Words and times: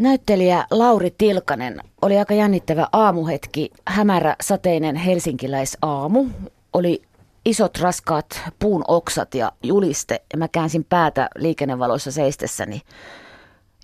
Näyttelijä 0.00 0.66
Lauri 0.70 1.14
Tilkanen 1.18 1.80
oli 2.02 2.18
aika 2.18 2.34
jännittävä 2.34 2.88
aamuhetki. 2.92 3.70
Hämärä 3.86 4.36
sateinen 4.42 4.96
helsinkiläisaamu. 4.96 6.26
Oli 6.72 7.02
isot 7.44 7.78
raskaat 7.78 8.40
puun 8.58 8.84
oksat 8.88 9.34
ja 9.34 9.52
juliste. 9.62 10.22
Ja 10.32 10.38
mä 10.38 10.48
käänsin 10.48 10.84
päätä 10.84 11.28
liikennevaloissa 11.36 12.12
seistessäni. 12.12 12.80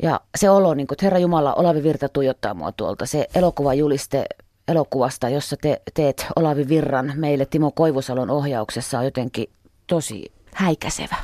Ja 0.03 0.21
se 0.37 0.51
olo, 0.51 0.75
niin 0.75 0.87
kuin, 0.87 0.95
että 0.95 1.07
Herra 1.07 1.19
Jumala, 1.19 1.55
Olavi 1.55 1.83
Virta 1.83 2.09
tuijottaa 2.09 2.55
mua 2.55 2.73
tuolta. 2.73 3.07
Se 3.07 3.27
elokuva 3.35 3.75
juliste 3.75 4.27
elokuvasta, 4.69 5.29
jossa 5.29 5.57
te 5.57 5.83
teet 5.95 6.27
Olavi 6.37 6.69
Virran 6.69 7.13
meille 7.17 7.47
Timo 7.47 7.71
Koivusalon 7.71 8.31
ohjauksessa 8.31 8.99
on 8.99 9.05
jotenkin 9.05 9.51
tosi 9.87 10.33
häikäsevä. 10.53 11.17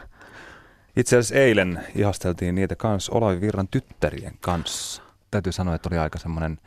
Itse 0.97 1.17
asiassa 1.17 1.35
eilen 1.35 1.81
ihasteltiin 1.95 2.55
niitä 2.55 2.77
kanssa 2.77 3.13
Olavi 3.13 3.41
Virran 3.41 3.69
tyttärien 3.69 4.35
kanssa. 4.41 5.03
Täytyy 5.31 5.53
sanoa, 5.53 5.75
että 5.75 5.89
oli 5.93 5.99
aika 5.99 6.19
semmoinen 6.19 6.59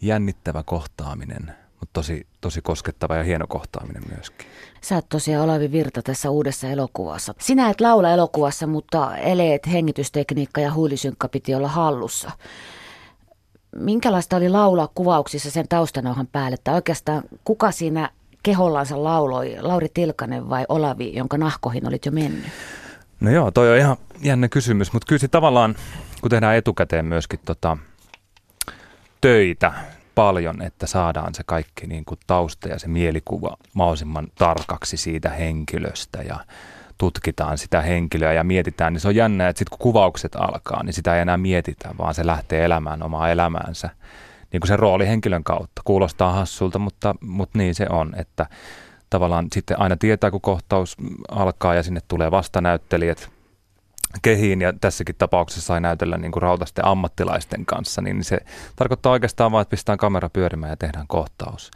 jännittävä 0.00 0.62
kohtaaminen, 0.62 1.54
mutta 1.80 1.92
tosi, 1.92 2.26
tosi 2.40 2.62
koskettava 2.62 3.16
ja 3.16 3.22
hieno 3.22 3.46
kohtaaminen 3.46 4.02
myöskin. 4.14 4.46
Sä 4.80 4.94
oot 4.94 5.08
tosiaan 5.08 5.44
Olavi 5.44 5.72
Virta 5.72 6.02
tässä 6.02 6.30
uudessa 6.30 6.68
elokuvassa. 6.68 7.34
Sinä 7.38 7.70
et 7.70 7.80
laula 7.80 8.10
elokuvassa, 8.10 8.66
mutta 8.66 9.16
eleet, 9.16 9.66
hengitystekniikka 9.72 10.60
ja 10.60 10.74
huilisynkka 10.74 11.28
piti 11.28 11.54
olla 11.54 11.68
hallussa. 11.68 12.30
Minkälaista 13.76 14.36
oli 14.36 14.48
laulaa 14.48 14.88
kuvauksissa 14.94 15.50
sen 15.50 15.68
taustanauhan 15.68 16.26
päälle? 16.26 16.56
Tai 16.64 16.74
oikeastaan 16.74 17.22
kuka 17.44 17.70
siinä 17.70 18.10
kehollansa 18.42 19.04
lauloi, 19.04 19.56
Lauri 19.60 19.88
Tilkanen 19.94 20.48
vai 20.48 20.64
Olavi, 20.68 21.16
jonka 21.16 21.38
nahkoihin 21.38 21.88
olit 21.88 22.06
jo 22.06 22.12
mennyt? 22.12 22.50
No 23.20 23.30
joo, 23.30 23.50
toi 23.50 23.70
on 23.70 23.78
ihan 23.78 23.96
jännä 24.22 24.48
kysymys, 24.48 24.92
mutta 24.92 25.06
kyllä 25.08 25.28
tavallaan, 25.30 25.74
kun 26.20 26.30
tehdään 26.30 26.56
etukäteen 26.56 27.04
myöskin 27.04 27.40
tota, 27.44 27.76
töitä 29.20 29.72
paljon, 30.14 30.62
että 30.62 30.86
saadaan 30.86 31.34
se 31.34 31.42
kaikki 31.46 31.86
niin 31.86 32.04
kuin 32.04 32.20
tausta 32.26 32.68
ja 32.68 32.78
se 32.78 32.88
mielikuva 32.88 33.56
mahdollisimman 33.74 34.28
tarkaksi 34.34 34.96
siitä 34.96 35.30
henkilöstä 35.30 36.22
ja 36.22 36.38
tutkitaan 36.98 37.58
sitä 37.58 37.80
henkilöä 37.80 38.32
ja 38.32 38.44
mietitään, 38.44 38.92
niin 38.92 39.00
se 39.00 39.08
on 39.08 39.14
jännä, 39.14 39.48
että 39.48 39.58
sitten 39.58 39.78
kun 39.78 39.92
kuvaukset 39.92 40.34
alkaa, 40.34 40.82
niin 40.82 40.92
sitä 40.92 41.14
ei 41.14 41.20
enää 41.20 41.36
mietitä, 41.36 41.94
vaan 41.98 42.14
se 42.14 42.26
lähtee 42.26 42.64
elämään 42.64 43.02
omaa 43.02 43.30
elämäänsä 43.30 43.90
niin 44.52 44.60
kuin 44.60 44.68
sen 44.68 44.78
roolihenkilön 44.78 45.44
kautta. 45.44 45.82
Kuulostaa 45.84 46.32
hassulta, 46.32 46.78
mutta, 46.78 47.14
mutta 47.20 47.58
niin 47.58 47.74
se 47.74 47.86
on, 47.90 48.14
että 48.16 48.46
tavallaan 49.10 49.46
sitten 49.52 49.80
aina 49.80 49.96
tietää, 49.96 50.30
kun 50.30 50.40
kohtaus 50.40 50.96
alkaa 51.28 51.74
ja 51.74 51.82
sinne 51.82 52.00
tulee 52.08 52.30
vastanäyttelijät 52.30 53.30
kehiin. 54.22 54.60
Ja 54.60 54.72
tässäkin 54.80 55.14
tapauksessa 55.18 55.66
sai 55.66 55.80
näytellä 55.80 56.18
niin 56.18 56.32
kuin 56.32 56.42
rautasten 56.42 56.84
ammattilaisten 56.84 57.66
kanssa, 57.66 58.02
niin 58.02 58.24
se 58.24 58.38
tarkoittaa 58.76 59.12
oikeastaan 59.12 59.52
vain, 59.52 59.62
että 59.62 59.70
pistetään 59.70 59.98
kamera 59.98 60.28
pyörimään 60.28 60.70
ja 60.70 60.76
tehdään 60.76 61.06
kohtaus. 61.06 61.70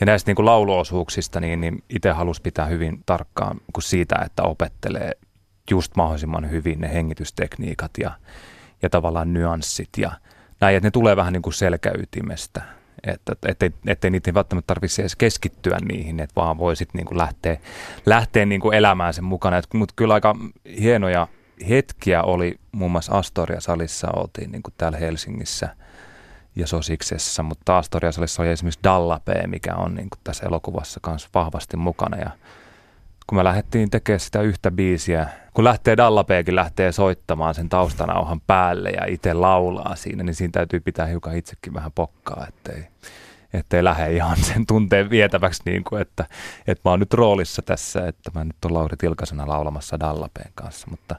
Ja 0.00 0.06
näistä 0.06 0.28
niin 0.28 0.36
kuin 0.36 0.46
lauluosuuksista, 0.46 1.40
niin, 1.40 1.60
niin 1.60 1.84
itse 1.90 2.10
halusi 2.10 2.42
pitää 2.42 2.66
hyvin 2.66 3.02
tarkkaan 3.06 3.60
kuin 3.72 3.84
siitä, 3.84 4.16
että 4.24 4.42
opettelee 4.42 5.12
just 5.70 5.96
mahdollisimman 5.96 6.50
hyvin 6.50 6.80
ne 6.80 6.94
hengitystekniikat 6.94 7.90
ja, 7.98 8.10
ja 8.82 8.90
tavallaan 8.90 9.32
nyanssit 9.32 9.88
ja 9.96 10.10
näin, 10.60 10.76
että 10.76 10.86
ne 10.86 10.90
tulee 10.90 11.16
vähän 11.16 11.32
niin 11.32 11.42
kuin 11.42 11.54
selkäytimestä 11.54 12.62
että 13.06 13.32
ettei, 13.46 13.70
ettei 13.86 14.10
niitä 14.10 14.34
välttämättä 14.34 14.66
tarvitse 14.66 15.02
edes 15.02 15.16
keskittyä 15.16 15.78
niihin, 15.88 16.20
että 16.20 16.34
vaan 16.36 16.58
voi 16.58 16.76
sitten 16.76 17.04
niin 17.04 17.18
lähteä, 17.18 17.56
lähteä 18.06 18.46
niin 18.46 18.60
kuin 18.60 18.76
elämään 18.76 19.14
sen 19.14 19.24
mukana. 19.24 19.62
Mutta 19.74 19.92
kyllä 19.96 20.14
aika 20.14 20.36
hienoja 20.80 21.28
hetkiä 21.68 22.22
oli, 22.22 22.58
muun 22.72 22.90
muassa 22.90 23.18
Astoria-salissa 23.18 24.08
oltiin 24.16 24.52
niin 24.52 24.62
kuin 24.62 24.74
täällä 24.78 24.98
Helsingissä 24.98 25.76
ja 26.56 26.66
Sosiksessa, 26.66 27.42
mutta 27.42 27.78
Astoria-salissa 27.78 28.42
oli 28.42 28.50
esimerkiksi 28.50 28.80
Dallape, 28.84 29.46
mikä 29.46 29.74
on 29.74 29.94
niin 29.94 30.10
kuin 30.10 30.20
tässä 30.24 30.46
elokuvassa 30.46 31.00
kanssa 31.02 31.28
vahvasti 31.34 31.76
mukana 31.76 32.16
ja 32.16 32.30
kun 33.26 33.38
me 33.38 33.44
lähdettiin 33.44 33.90
tekemään 33.90 34.20
sitä 34.20 34.40
yhtä 34.40 34.70
biisiä, 34.70 35.28
kun 35.54 35.64
lähtee 35.64 35.96
Dallapeekin 35.96 36.56
lähtee 36.56 36.92
soittamaan 36.92 37.54
sen 37.54 37.68
taustanauhan 37.68 38.40
päälle 38.40 38.90
ja 38.90 39.06
itse 39.06 39.34
laulaa 39.34 39.96
siinä, 39.96 40.22
niin 40.22 40.34
siinä 40.34 40.52
täytyy 40.52 40.80
pitää 40.80 41.06
hiukan 41.06 41.36
itsekin 41.36 41.74
vähän 41.74 41.92
pokkaa, 41.92 42.46
ettei, 42.48 42.86
ettei 43.52 43.84
lähde 43.84 44.12
ihan 44.12 44.36
sen 44.36 44.66
tunteen 44.66 45.10
vietäväksi, 45.10 45.62
niin 45.66 45.84
kuin, 45.84 46.02
että, 46.02 46.24
että 46.66 46.80
mä 46.84 46.90
oon 46.90 47.00
nyt 47.00 47.14
roolissa 47.14 47.62
tässä, 47.62 48.08
että 48.08 48.30
mä 48.34 48.44
nyt 48.44 48.64
on 48.64 48.74
Lauri 48.74 48.96
Tilkasena 48.96 49.48
laulamassa 49.48 50.00
Dallapeen 50.00 50.52
kanssa, 50.54 50.86
mutta, 50.90 51.16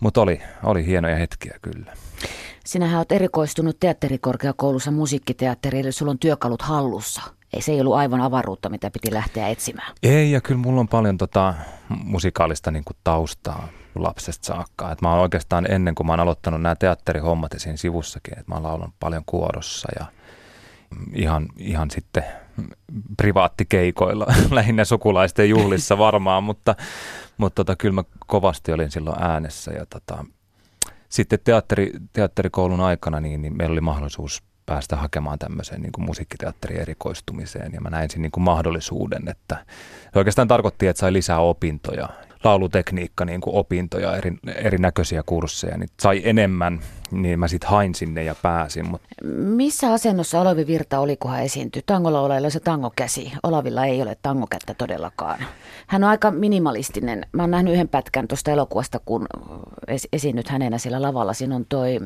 mutta 0.00 0.20
oli, 0.20 0.42
oli 0.64 0.86
hienoja 0.86 1.16
hetkiä 1.16 1.58
kyllä. 1.62 1.92
Sinähän 2.64 2.98
olet 2.98 3.12
erikoistunut 3.12 3.80
teatterikorkeakoulussa 3.80 4.90
musiikkiteatteriin, 4.90 5.84
eli 5.84 5.92
sulla 5.92 6.10
on 6.10 6.18
työkalut 6.18 6.62
hallussa 6.62 7.22
ei 7.52 7.62
se 7.62 7.72
ei 7.72 7.80
ollut 7.80 7.94
aivan 7.94 8.20
avaruutta, 8.20 8.68
mitä 8.68 8.90
piti 8.90 9.14
lähteä 9.14 9.48
etsimään. 9.48 9.94
Ei, 10.02 10.30
ja 10.30 10.40
kyllä 10.40 10.60
mulla 10.60 10.80
on 10.80 10.88
paljon 10.88 11.18
tota 11.18 11.54
musikaalista 12.04 12.70
niin 12.70 12.84
kuin 12.84 12.96
taustaa 13.04 13.68
lapsesta 13.94 14.46
saakka. 14.46 14.92
Et 14.92 15.02
mä 15.02 15.10
oon 15.10 15.20
oikeastaan 15.20 15.70
ennen 15.70 15.94
kuin 15.94 16.06
mä 16.06 16.12
oon 16.12 16.20
aloittanut 16.20 16.62
nämä 16.62 16.74
teatterihommat 16.74 17.52
siinä 17.56 17.76
sivussakin, 17.76 18.38
että 18.38 18.50
mä 18.50 18.54
oon 18.54 18.62
laulanut 18.62 18.94
paljon 19.00 19.22
kuorossa 19.26 19.88
ja 19.98 20.06
ihan, 21.14 21.48
ihan 21.58 21.90
sitten 21.90 22.24
privaattikeikoilla, 23.16 24.26
lähinnä 24.50 24.84
sukulaisten 24.84 25.48
juhlissa 25.48 25.98
varmaan, 25.98 26.44
mutta, 26.44 26.74
mutta 27.36 27.64
tota, 27.64 27.76
kyllä 27.76 27.94
mä 27.94 28.04
kovasti 28.26 28.72
olin 28.72 28.90
silloin 28.90 29.22
äänessä 29.22 29.72
ja 29.72 29.86
tota, 29.86 30.24
sitten 31.08 31.38
teatteri, 31.44 31.92
teatterikoulun 32.12 32.80
aikana 32.80 33.20
niin, 33.20 33.42
niin 33.42 33.56
meillä 33.56 33.72
oli 33.72 33.80
mahdollisuus 33.80 34.42
päästä 34.66 34.96
hakemaan 34.96 35.38
tämmöiseen 35.38 35.82
niin 35.82 35.92
kuin 35.92 36.04
musiikkiteatterin 36.04 36.80
erikoistumiseen. 36.80 37.72
Ja 37.72 37.80
mä 37.80 37.90
näin 37.90 38.10
siinä 38.10 38.22
niin 38.22 38.32
kuin 38.32 38.44
mahdollisuuden, 38.44 39.28
että 39.28 39.56
se 40.12 40.18
oikeastaan 40.18 40.48
tarkoitti, 40.48 40.86
että 40.86 41.00
sai 41.00 41.12
lisää 41.12 41.38
opintoja, 41.38 42.08
laulutekniikka 42.44 43.24
niin 43.24 43.40
kuin 43.40 43.56
opintoja, 43.56 44.16
eri, 44.16 44.32
erinäköisiä 44.54 45.22
kursseja, 45.26 45.78
niin 45.78 45.88
sai 46.02 46.22
enemmän, 46.24 46.80
niin 47.10 47.38
mä 47.38 47.48
sitten 47.48 47.70
hain 47.70 47.94
sinne 47.94 48.24
ja 48.24 48.34
pääsin. 48.42 48.88
Mut. 48.88 49.02
Missä 49.36 49.92
asennossa 49.92 50.40
Olavi 50.40 50.66
Virta 50.66 50.98
oli, 50.98 51.16
kun 51.16 51.30
hän 51.30 51.42
esiintyi? 51.42 51.82
Tangolla 51.86 52.50
se 52.50 52.60
tangokäsi. 52.60 53.32
Olavilla 53.42 53.84
ei 53.84 54.02
ole 54.02 54.16
tangokättä 54.22 54.74
todellakaan. 54.74 55.44
Hän 55.86 56.04
on 56.04 56.10
aika 56.10 56.30
minimalistinen. 56.30 57.26
Mä 57.32 57.42
oon 57.42 57.50
nähnyt 57.50 57.74
yhden 57.74 57.88
pätkän 57.88 58.28
tuosta 58.28 58.50
elokuvasta, 58.50 59.00
kun 59.04 59.26
esiinnyt 60.12 60.48
hänenä 60.48 60.78
siellä 60.78 61.02
lavalla. 61.02 61.32
Siinä 61.32 61.56
on 61.56 61.66
toi 61.68 62.00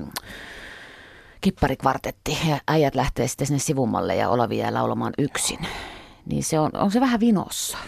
kipparikvartetti 1.40 2.38
ja 2.48 2.58
äijät 2.68 2.94
lähtee 2.94 3.28
sitten 3.28 3.46
sinne 3.46 3.58
sivumalle 3.58 4.16
ja 4.16 4.28
Olavi 4.28 4.58
jää 4.58 4.74
laulamaan 4.74 5.12
yksin. 5.18 5.58
Niin 6.26 6.44
se 6.44 6.58
on, 6.58 6.70
on 6.74 6.90
se 6.90 7.00
vähän 7.00 7.20
vinossa. 7.20 7.78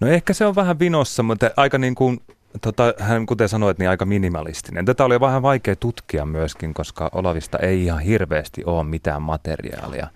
No 0.00 0.08
ehkä 0.08 0.32
se 0.32 0.46
on 0.46 0.54
vähän 0.54 0.78
vinossa, 0.78 1.22
mutta 1.22 1.50
aika 1.56 1.78
niin 1.78 1.94
kuin, 1.94 2.20
tota, 2.60 2.94
hän 2.98 3.26
kuten 3.26 3.48
sanoit, 3.48 3.78
niin 3.78 3.90
aika 3.90 4.04
minimalistinen. 4.04 4.84
Tätä 4.84 5.04
oli 5.04 5.20
vähän 5.20 5.42
vaikea 5.42 5.76
tutkia 5.76 6.26
myöskin, 6.26 6.74
koska 6.74 7.10
Olavista 7.12 7.58
ei 7.58 7.84
ihan 7.84 8.00
hirveästi 8.00 8.64
ole 8.64 8.84
mitään 8.84 9.22
materiaalia 9.22 10.08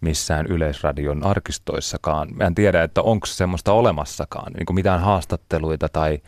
missään 0.00 0.46
yleisradion 0.46 1.26
arkistoissakaan. 1.26 2.28
Mä 2.34 2.44
en 2.44 2.54
tiedä, 2.54 2.82
että 2.82 3.02
onko 3.02 3.26
semmoista 3.26 3.72
olemassakaan, 3.72 4.52
niin 4.52 4.66
kuin 4.66 4.74
mitään 4.74 5.00
haastatteluita 5.00 5.88
tai 5.88 6.18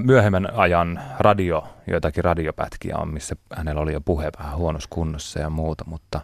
myöhemmän 0.00 0.48
ajan 0.54 1.00
radio, 1.18 1.64
joitakin 1.86 2.24
radiopätkiä 2.24 2.96
on, 2.96 3.12
missä 3.12 3.36
hänellä 3.56 3.80
oli 3.80 3.92
jo 3.92 4.00
puhe 4.00 4.30
vähän 4.38 4.56
huonossa 4.56 4.88
kunnossa 4.92 5.40
ja 5.40 5.50
muuta, 5.50 5.84
mutta 5.86 6.20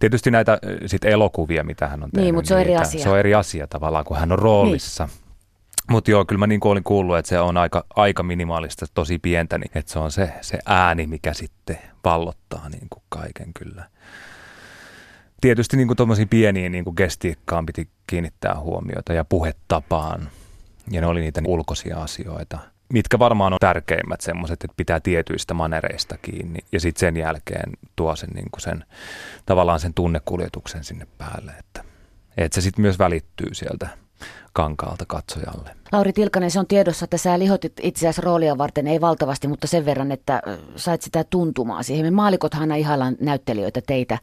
tietysti 0.00 0.30
näitä 0.30 0.58
sit 0.86 1.04
elokuvia, 1.04 1.64
mitä 1.64 1.88
hän 1.88 2.02
on 2.02 2.06
niin, 2.06 2.10
tehnyt. 2.10 2.24
Niin, 2.24 2.34
mutta 2.34 2.48
se 2.48 2.54
on 2.54 2.60
eri 2.60 2.76
asia. 2.76 3.02
Se 3.02 3.10
on 3.10 3.18
eri 3.18 3.34
asia 3.34 3.66
tavallaan, 3.66 4.04
kun 4.04 4.16
hän 4.16 4.32
on 4.32 4.38
roolissa. 4.38 5.06
Niin. 5.06 5.30
Mutta 5.90 6.10
joo, 6.10 6.24
kyllä 6.24 6.38
mä 6.38 6.46
niin 6.46 6.60
kuin 6.60 6.72
olin 6.72 6.84
kuullut, 6.84 7.18
että 7.18 7.28
se 7.28 7.40
on 7.40 7.56
aika, 7.56 7.84
aika 7.96 8.22
minimaalista, 8.22 8.86
tosi 8.94 9.18
pientä, 9.18 9.58
niin 9.58 9.70
että 9.74 9.92
se 9.92 9.98
on 9.98 10.10
se, 10.10 10.32
se 10.40 10.58
ääni, 10.66 11.06
mikä 11.06 11.34
sitten 11.34 11.78
vallottaa 12.04 12.68
niin 12.68 12.86
kuin 12.90 13.02
kaiken 13.08 13.52
kyllä. 13.58 13.84
Tietysti 15.40 15.76
niin 15.76 15.88
kuin 15.88 16.28
pieniin 16.30 16.72
niin 16.72 16.84
kuin 16.84 16.94
gestiikkaan 16.96 17.66
piti 17.66 17.88
kiinnittää 18.06 18.60
huomiota 18.60 19.12
ja 19.12 19.24
puhetapaan. 19.24 20.28
Ja 20.90 21.00
ne 21.00 21.06
oli 21.06 21.20
niitä 21.20 21.42
ulkoisia 21.46 22.02
asioita 22.02 22.58
mitkä 22.92 23.18
varmaan 23.18 23.52
on 23.52 23.58
tärkeimmät 23.60 24.20
semmoiset, 24.20 24.64
että 24.64 24.74
pitää 24.76 25.00
tietyistä 25.00 25.54
manereista 25.54 26.18
kiinni 26.18 26.58
ja 26.72 26.80
sitten 26.80 27.00
sen 27.00 27.16
jälkeen 27.16 27.72
tuo 27.96 28.16
sen, 28.16 28.30
niin 28.34 28.46
sen 28.58 28.84
tavallaan 29.46 29.80
sen 29.80 29.94
tunnekuljetuksen 29.94 30.84
sinne 30.84 31.06
päälle, 31.18 31.52
että, 31.58 31.84
että 32.36 32.54
se 32.54 32.60
sitten 32.60 32.82
myös 32.82 32.98
välittyy 32.98 33.54
sieltä 33.54 33.88
kankaalta 34.52 35.04
katsojalle. 35.06 35.70
Lauri 35.92 36.12
Tilkanen, 36.12 36.50
se 36.50 36.58
on 36.58 36.66
tiedossa, 36.66 37.04
että 37.04 37.16
sä 37.16 37.38
lihotit 37.38 37.72
itseäsi 37.82 38.20
roolia 38.20 38.58
varten, 38.58 38.86
ei 38.86 39.00
valtavasti, 39.00 39.48
mutta 39.48 39.66
sen 39.66 39.84
verran, 39.84 40.12
että 40.12 40.42
sait 40.76 41.02
sitä 41.02 41.24
tuntumaa 41.24 41.82
siihen. 41.82 42.06
Me 42.06 42.10
maalikothan 42.10 42.60
aina 42.60 42.74
ihaillaan 42.74 43.16
näyttelijöitä 43.20 43.80
teitä, 43.86 44.18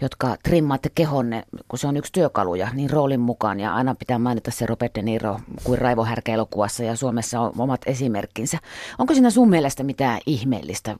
jotka 0.00 0.36
trimmaatte 0.42 0.90
kehonne, 0.94 1.42
kun 1.68 1.78
se 1.78 1.86
on 1.86 1.96
yksi 1.96 2.12
työkaluja, 2.12 2.68
niin 2.72 2.90
roolin 2.90 3.20
mukaan. 3.20 3.60
Ja 3.60 3.74
aina 3.74 3.94
pitää 3.94 4.18
mainita 4.18 4.50
se 4.50 4.66
Robert 4.66 4.94
De 4.94 5.02
Niro 5.02 5.40
kuin 5.64 5.78
Raivo 5.78 6.04
Härkä 6.04 6.34
elokuvassa 6.34 6.84
ja 6.84 6.96
Suomessa 6.96 7.40
on 7.40 7.52
omat 7.58 7.80
esimerkkinsä. 7.86 8.58
Onko 8.98 9.14
siinä 9.14 9.30
sun 9.30 9.50
mielestä 9.50 9.82
mitään 9.82 10.20
ihmeellistä? 10.26 10.96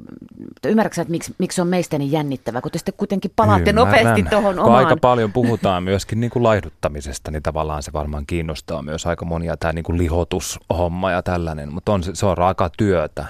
Ymmärrätkö 0.67 1.01
että 1.01 1.11
miksi, 1.11 1.35
miksi 1.39 1.61
on 1.61 1.69
meistä 1.69 1.99
niin 1.99 2.13
jännittävä, 2.13 2.61
kun 2.61 2.73
te 2.73 2.79
sitten 2.79 2.95
kuitenkin 2.97 3.33
palaatte 3.37 3.71
Ymmärrän. 3.71 3.95
nopeasti 3.95 4.23
tuohon 4.31 4.59
omaan? 4.59 4.85
Aika 4.85 4.97
paljon 4.97 5.33
puhutaan 5.33 5.83
myöskin 5.83 6.21
niin 6.21 6.31
kuin 6.31 6.43
laihduttamisesta, 6.43 7.31
niin 7.31 7.43
tavallaan 7.43 7.83
se 7.83 7.93
varmaan 7.93 8.27
kiinnostaa 8.27 8.66
myös 8.83 9.07
aika 9.07 9.25
monia 9.25 9.57
tämä 9.57 9.73
niin 9.73 9.83
kuin 9.83 9.99
lihotushomma 9.99 11.11
ja 11.11 11.23
tällainen, 11.23 11.73
mutta 11.73 11.93
on, 11.93 12.03
se 12.13 12.27
on 12.27 12.39
raaka 12.39 12.71
työtä. 12.79 13.27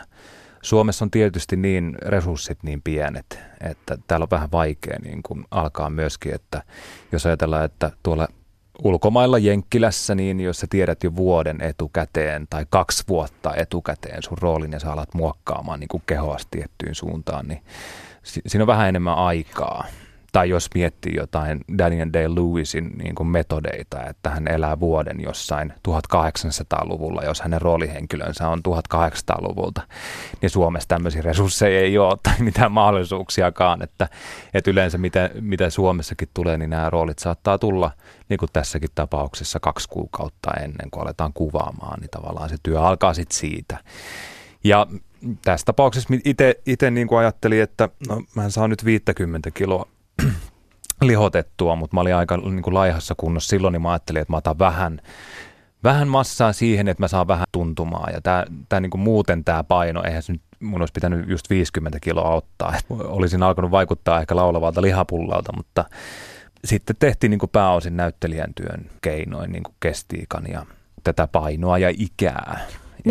Suomessa 0.62 1.04
on 1.04 1.10
tietysti 1.10 1.56
niin 1.56 1.96
resurssit 2.02 2.58
niin 2.62 2.82
pienet, 2.82 3.38
että 3.60 3.98
täällä 4.06 4.24
on 4.24 4.30
vähän 4.30 4.52
vaikea 4.52 4.98
niin 5.02 5.22
kuin 5.22 5.44
alkaa 5.50 5.90
myöskin, 5.90 6.34
että 6.34 6.62
jos 7.12 7.26
ajatellaan, 7.26 7.64
että 7.64 7.90
tuolla 8.02 8.28
ulkomailla 8.84 9.38
Jenkkilässä, 9.38 10.14
niin 10.14 10.40
jos 10.40 10.60
sä 10.60 10.66
tiedät 10.70 11.04
jo 11.04 11.16
vuoden 11.16 11.60
etukäteen 11.60 12.46
tai 12.50 12.66
kaksi 12.70 13.04
vuotta 13.08 13.54
etukäteen 13.56 14.22
sun 14.22 14.38
roolin 14.40 14.72
ja 14.72 14.80
sä 14.80 14.92
alat 14.92 15.14
muokkaamaan 15.14 15.80
niin 15.80 15.88
kuin 15.88 16.02
kehoasti 16.06 16.48
tiettyyn 16.50 16.94
suuntaan, 16.94 17.48
niin 17.48 17.62
siinä 18.22 18.62
on 18.62 18.66
vähän 18.66 18.88
enemmän 18.88 19.14
aikaa 19.14 19.84
tai 20.36 20.48
jos 20.48 20.68
miettii 20.74 21.14
jotain 21.16 21.60
Daniel 21.78 22.08
Day-Lewisin 22.12 22.98
niin 22.98 23.14
kuin 23.14 23.26
metodeita, 23.26 24.06
että 24.06 24.30
hän 24.30 24.48
elää 24.48 24.80
vuoden 24.80 25.20
jossain 25.20 25.72
1800-luvulla, 25.88 27.22
jos 27.22 27.40
hänen 27.40 27.62
roolihenkilönsä 27.62 28.48
on 28.48 28.60
1800-luvulta, 28.68 29.82
niin 30.42 30.50
Suomessa 30.50 30.88
tämmöisiä 30.88 31.22
resursseja 31.22 31.80
ei 31.80 31.98
ole 31.98 32.18
tai 32.22 32.34
mitään 32.38 32.72
mahdollisuuksiakaan, 32.72 33.82
että, 33.82 34.08
että 34.54 34.70
yleensä 34.70 34.98
mitä, 34.98 35.30
mitä 35.40 35.70
Suomessakin 35.70 36.28
tulee, 36.34 36.58
niin 36.58 36.70
nämä 36.70 36.90
roolit 36.90 37.18
saattaa 37.18 37.58
tulla, 37.58 37.90
niin 38.28 38.38
kuin 38.38 38.50
tässäkin 38.52 38.90
tapauksessa, 38.94 39.60
kaksi 39.60 39.88
kuukautta 39.88 40.50
ennen 40.60 40.90
kuin 40.90 41.02
aletaan 41.02 41.32
kuvaamaan, 41.32 42.00
niin 42.00 42.10
tavallaan 42.10 42.48
se 42.48 42.56
työ 42.62 42.82
alkaa 42.82 43.14
sitten 43.14 43.38
siitä. 43.38 43.78
Ja 44.64 44.86
tässä 45.44 45.64
tapauksessa 45.64 46.14
itse 46.66 46.90
niin 46.90 47.06
kuin 47.06 47.18
ajattelin, 47.18 47.62
että 47.62 47.88
no, 48.08 48.22
mä 48.34 48.50
saan 48.50 48.70
nyt 48.70 48.84
50 48.84 49.50
kiloa 49.50 49.95
lihotettua, 51.02 51.76
mutta 51.76 51.94
mä 51.94 52.00
olin 52.00 52.14
aika 52.14 52.36
niin 52.36 52.62
kuin 52.62 52.74
laihassa 52.74 53.14
kunnossa 53.16 53.48
silloin, 53.48 53.72
niin 53.72 53.82
mä 53.82 53.90
ajattelin, 53.90 54.22
että 54.22 54.32
mä 54.32 54.36
otan 54.36 54.58
vähän, 54.58 55.00
vähän 55.84 56.08
massaa 56.08 56.52
siihen, 56.52 56.88
että 56.88 57.02
mä 57.02 57.08
saan 57.08 57.28
vähän 57.28 57.46
tuntumaa. 57.52 58.08
Ja 58.12 58.20
tää, 58.20 58.46
tää 58.68 58.80
niin 58.80 58.90
kuin 58.90 59.00
muuten 59.00 59.44
tämä 59.44 59.64
paino, 59.64 60.02
eihän 60.04 60.22
se 60.22 60.32
nyt 60.32 60.42
mun 60.60 60.82
olisi 60.82 60.92
pitänyt 60.92 61.28
just 61.28 61.50
50 61.50 61.98
kiloa 62.00 62.30
ottaa. 62.30 62.74
Et 62.78 62.86
olisin 62.90 63.42
alkanut 63.42 63.70
vaikuttaa 63.70 64.20
ehkä 64.20 64.36
laulavalta 64.36 64.82
lihapullalta, 64.82 65.52
mutta 65.56 65.84
sitten 66.64 66.96
tehtiin 66.98 67.30
niin 67.30 67.38
kuin 67.38 67.50
pääosin 67.50 67.96
näyttelijän 67.96 68.54
työn 68.54 68.90
keinoin 69.02 69.52
niin 69.52 69.62
kuin 69.62 69.74
kestiikan 69.80 70.44
ja 70.48 70.66
tätä 71.04 71.26
painoa 71.26 71.78
ja 71.78 71.92
ikää. 71.98 72.60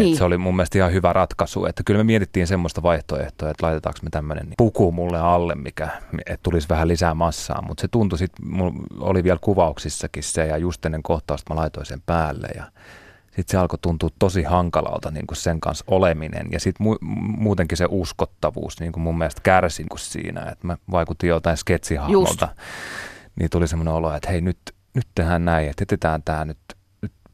Niin. 0.04 0.18
se 0.18 0.24
oli 0.24 0.38
mun 0.38 0.56
mielestä 0.56 0.78
ihan 0.78 0.94
hyvä 0.94 1.14
ratkaisu, 1.14 1.66
että 1.66 1.84
kyllä 1.86 1.98
me 1.98 2.04
mietittiin 2.04 2.48
semmoista 2.48 2.84
vaihtoehtoa, 2.84 3.50
että 3.50 3.66
laitetaanko 3.66 4.00
me 4.04 4.10
tämmöinen 4.10 4.48
puku 4.58 4.92
mulle 4.92 5.20
alle, 5.20 5.56
mikä, 5.56 5.90
että 6.26 6.44
tulisi 6.44 6.70
vähän 6.70 6.88
lisää 6.88 7.14
massaa, 7.14 7.62
mutta 7.62 7.82
se 7.82 7.88
tuntui 7.88 8.18
sitten, 8.18 8.46
oli 9.00 9.24
vielä 9.24 9.40
kuvauksissakin 9.42 10.24
se 10.24 10.46
ja 10.46 10.58
just 10.58 10.86
ennen 10.86 11.04
kohtausta 11.04 11.54
mä 11.54 11.60
laitoin 11.60 11.86
sen 11.86 12.02
päälle 12.06 12.48
ja 12.56 12.64
sitten 13.26 13.52
se 13.52 13.58
alkoi 13.58 13.80
tuntua 13.82 14.10
tosi 14.20 14.44
hankalalta 14.44 15.12
niin 15.12 15.28
kuin 15.28 15.38
sen 15.38 15.60
kanssa 15.60 15.86
oleminen. 15.88 16.48
Ja 16.52 16.60
sitten 16.60 16.88
mu- 16.88 16.98
muutenkin 17.38 17.78
se 17.78 17.86
uskottavuus 17.90 18.80
niin 18.80 18.92
kuin 18.92 19.04
mun 19.04 19.18
mielestä 19.18 19.42
kärsi 19.44 19.82
niin 19.84 19.90
kuin 19.90 20.00
siinä, 20.00 20.42
että 20.42 20.68
mä 20.68 20.78
vaikutin 20.92 21.28
jotain 21.28 21.58
sketsihahmolta. 21.58 22.48
Just. 22.48 22.60
Niin 23.36 23.50
tuli 23.50 23.68
semmoinen 23.68 23.94
olo, 23.94 24.14
että 24.14 24.30
hei 24.30 24.42
nyt, 24.42 24.58
nyt 24.94 25.08
tehdään 25.16 25.46
näin, 25.46 25.70
että 25.70 25.82
jätetään 25.82 26.24
tämä 26.24 26.46
nyt 26.46 26.58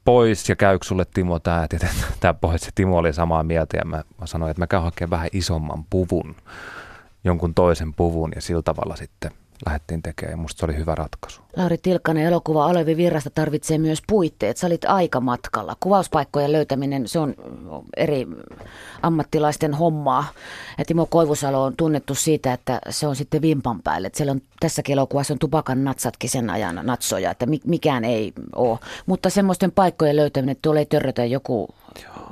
pois 0.05 0.49
ja 0.49 0.55
käykö 0.55 0.85
sulle 0.85 1.05
Timo 1.05 1.39
tämä, 1.39 1.63
että 1.63 1.87
tämä 2.19 2.33
pois. 2.33 2.65
Ja 2.65 2.71
Timo 2.75 2.97
oli 2.97 3.13
samaa 3.13 3.43
mieltä 3.43 3.77
ja 3.77 3.85
mä, 3.85 4.03
mä 4.19 4.27
sanoin, 4.27 4.49
että 4.51 4.61
mä 4.61 4.67
käyn 4.67 4.83
hakemaan 4.83 5.11
vähän 5.11 5.29
isomman 5.33 5.83
puvun, 5.89 6.35
jonkun 7.23 7.53
toisen 7.53 7.93
puvun 7.93 8.31
ja 8.35 8.41
sillä 8.41 8.61
tavalla 8.61 8.95
sitten 8.95 9.31
lähdettiin 9.65 10.01
tekemään. 10.01 10.39
Musta 10.39 10.59
se 10.59 10.65
oli 10.65 10.77
hyvä 10.77 10.95
ratkaisu. 10.95 11.41
Lauri 11.57 11.77
Tilkkanen 11.77 12.25
elokuva 12.25 12.65
Olevi 12.65 12.97
Virrasta 12.97 13.29
tarvitsee 13.29 13.77
myös 13.77 14.01
puitteet. 14.07 14.57
Sä 14.57 14.67
olit 14.67 14.85
aikamatkalla. 14.85 15.75
Kuvauspaikkojen 15.79 16.51
löytäminen, 16.51 17.07
se 17.07 17.19
on 17.19 17.35
eri 17.97 18.27
ammattilaisten 19.01 19.73
hommaa. 19.73 20.25
Ja 20.77 20.85
Timo 20.85 21.05
Koivusalo 21.05 21.63
on 21.63 21.75
tunnettu 21.77 22.15
siitä, 22.15 22.53
että 22.53 22.79
se 22.89 23.07
on 23.07 23.15
sitten 23.15 23.41
vimpan 23.41 23.81
päälle. 23.81 24.07
Että 24.07 24.17
siellä 24.17 24.31
on 24.31 24.41
tässäkin 24.59 24.93
elokuvassa 24.93 25.33
on 25.33 25.39
tupakan 25.39 25.83
natsatkin 25.83 26.29
sen 26.29 26.49
ajan 26.49 26.79
natsoja, 26.83 27.31
että 27.31 27.45
mikään 27.65 28.03
ei 28.03 28.33
ole. 28.55 28.79
Mutta 29.05 29.29
semmoisten 29.29 29.71
paikkojen 29.71 30.15
löytäminen, 30.15 30.51
että 30.51 30.61
tuolla 30.61 30.79
ei 30.79 30.85
törrötä 30.85 31.25
joku 31.25 31.69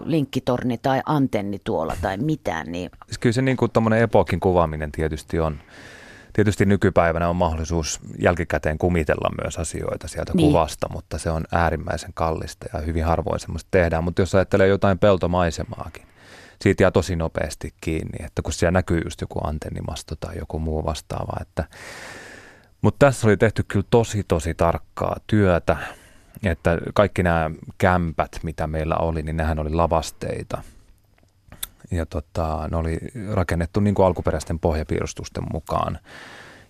linkkitorni 0.06 0.78
tai 0.78 1.02
antenni 1.06 1.62
tuolla 1.64 1.96
tai 2.02 2.18
mitään. 2.18 2.72
Niin... 2.72 2.92
Kyllä 3.20 3.34
se 3.34 3.42
niin 3.42 3.58
kuin 3.58 3.94
epokin 4.02 4.40
kuvaaminen 4.40 4.92
tietysti 4.92 5.40
on 5.40 5.60
Tietysti 6.40 6.66
nykypäivänä 6.66 7.30
on 7.30 7.36
mahdollisuus 7.36 8.00
jälkikäteen 8.20 8.78
kumitella 8.78 9.30
myös 9.44 9.58
asioita 9.58 10.08
sieltä 10.08 10.34
niin. 10.34 10.48
kuvasta, 10.48 10.88
mutta 10.92 11.18
se 11.18 11.30
on 11.30 11.44
äärimmäisen 11.52 12.12
kallista 12.14 12.66
ja 12.74 12.80
hyvin 12.80 13.06
harvoin 13.06 13.40
semmoista 13.40 13.68
tehdään. 13.72 14.04
Mutta 14.04 14.22
jos 14.22 14.36
ajattelee 14.36 14.68
jotain 14.68 15.00
peltomaisemaakin, 15.00 16.06
siitä 16.62 16.84
jää 16.84 16.92
tosi 16.92 17.16
nopeasti 17.16 17.74
kiinni, 17.82 18.26
että 18.26 18.42
kun 18.42 18.54
siellä 18.54 18.72
näkyy 18.72 19.02
just 19.04 19.22
joku 19.22 19.40
antennimasto 19.44 20.16
tai 20.20 20.38
joku 20.38 20.60
muu 20.60 20.86
vastaava. 20.86 21.42
Että, 21.42 21.64
mutta 22.82 23.06
tässä 23.06 23.28
oli 23.28 23.38
tehty 23.38 23.64
kyllä 23.68 23.86
tosi 23.90 24.24
tosi 24.28 24.54
tarkkaa 24.54 25.16
työtä, 25.28 25.78
että 26.44 26.78
kaikki 26.94 27.24
nämä 27.24 27.52
kämpät, 27.78 28.40
mitä 28.44 28.68
meillä 28.68 28.96
oli, 28.96 29.22
niin 29.22 29.38
nehän 29.38 29.60
oli 29.60 29.70
lavasteita– 29.70 30.64
ja 31.92 32.06
tota, 32.06 32.68
ne 32.72 32.78
oli 32.78 32.98
rakennettu 33.32 33.80
niin 33.80 33.96
kuin 33.96 34.06
alkuperäisten 34.06 34.60
pohjapiirustusten 34.60 35.44
mukaan 35.54 36.00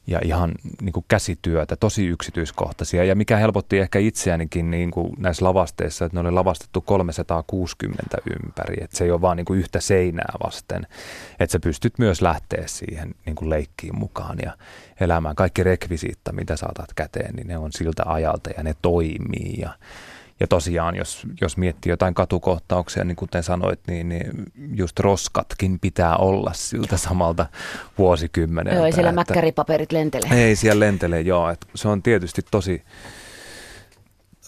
ja 0.10 0.20
ihan 0.24 0.52
niin 0.82 0.94
kuin 0.94 1.06
käsityötä, 1.08 1.76
tosi 1.76 2.08
yksityiskohtaisia. 2.08 3.04
Ja 3.04 3.16
mikä 3.16 3.38
helpotti 3.38 3.80
ehkä 3.80 4.00
itseänikin 4.00 4.72
niin 4.72 4.92
kuin 4.92 5.14
näissä 5.18 5.46
lavasteissa, 5.46 6.06
että 6.06 6.16
ne 6.16 6.22
oli 6.22 6.32
lavastettu 6.32 6.82
360 6.82 8.18
ympäri. 8.44 8.84
Että 8.84 8.98
se 8.98 9.04
ei 9.04 9.12
ole 9.12 9.22
vaan 9.22 9.38
niin 9.38 9.46
kuin 9.46 9.60
yhtä 9.60 9.80
seinää 9.80 10.34
vasten. 10.44 10.88
Että 11.40 11.52
sä 11.52 11.60
pystyt 11.60 11.94
myös 12.00 12.22
lähteä 12.22 12.64
siihen 12.66 13.16
niin 13.26 13.36
kuin 13.36 13.50
leikkiin 13.50 14.00
mukaan 14.00 14.38
ja 14.44 14.52
elämään. 15.00 15.36
Kaikki 15.36 15.64
rekvisiitta, 15.64 16.32
mitä 16.32 16.56
saatat 16.56 16.94
käteen, 16.96 17.36
niin 17.36 17.48
ne 17.48 17.58
on 17.58 17.72
siltä 17.72 18.04
ajalta 18.06 18.50
ja 18.58 18.64
ne 18.64 18.76
toimii. 18.82 19.56
Ja 19.62 19.70
ja 20.40 20.48
tosiaan, 20.48 20.96
jos, 20.96 21.28
jos 21.42 21.58
miettii 21.58 21.90
jotain 21.90 22.14
katukohtauksia, 22.14 23.04
niin 23.04 23.16
kuten 23.16 23.44
sanoit, 23.44 23.80
niin, 23.88 24.10
niin 24.10 24.32
just 24.74 25.00
roskatkin 25.00 25.80
pitää 25.80 26.18
olla 26.18 26.52
siltä 26.54 26.98
samalta 26.98 27.46
vuosikymmeneltä. 27.98 28.78
Joo, 28.78 28.86
ei 28.86 28.92
siellä 28.92 29.10
että, 29.10 29.20
mäkkäripaperit 29.20 29.92
lentele. 29.92 30.28
Ei 30.32 30.56
siellä 30.56 30.80
lentele, 30.80 31.22
joo. 31.22 31.50
Että 31.50 31.68
se 31.76 31.88
on 31.88 32.04
tietysti 32.04 32.42
tosi 32.52 32.84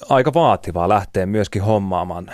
aika 0.10 0.34
vaativaa 0.34 0.90
lähteä 0.90 1.26
myöskin 1.26 1.62
hommaamaan, 1.62 2.32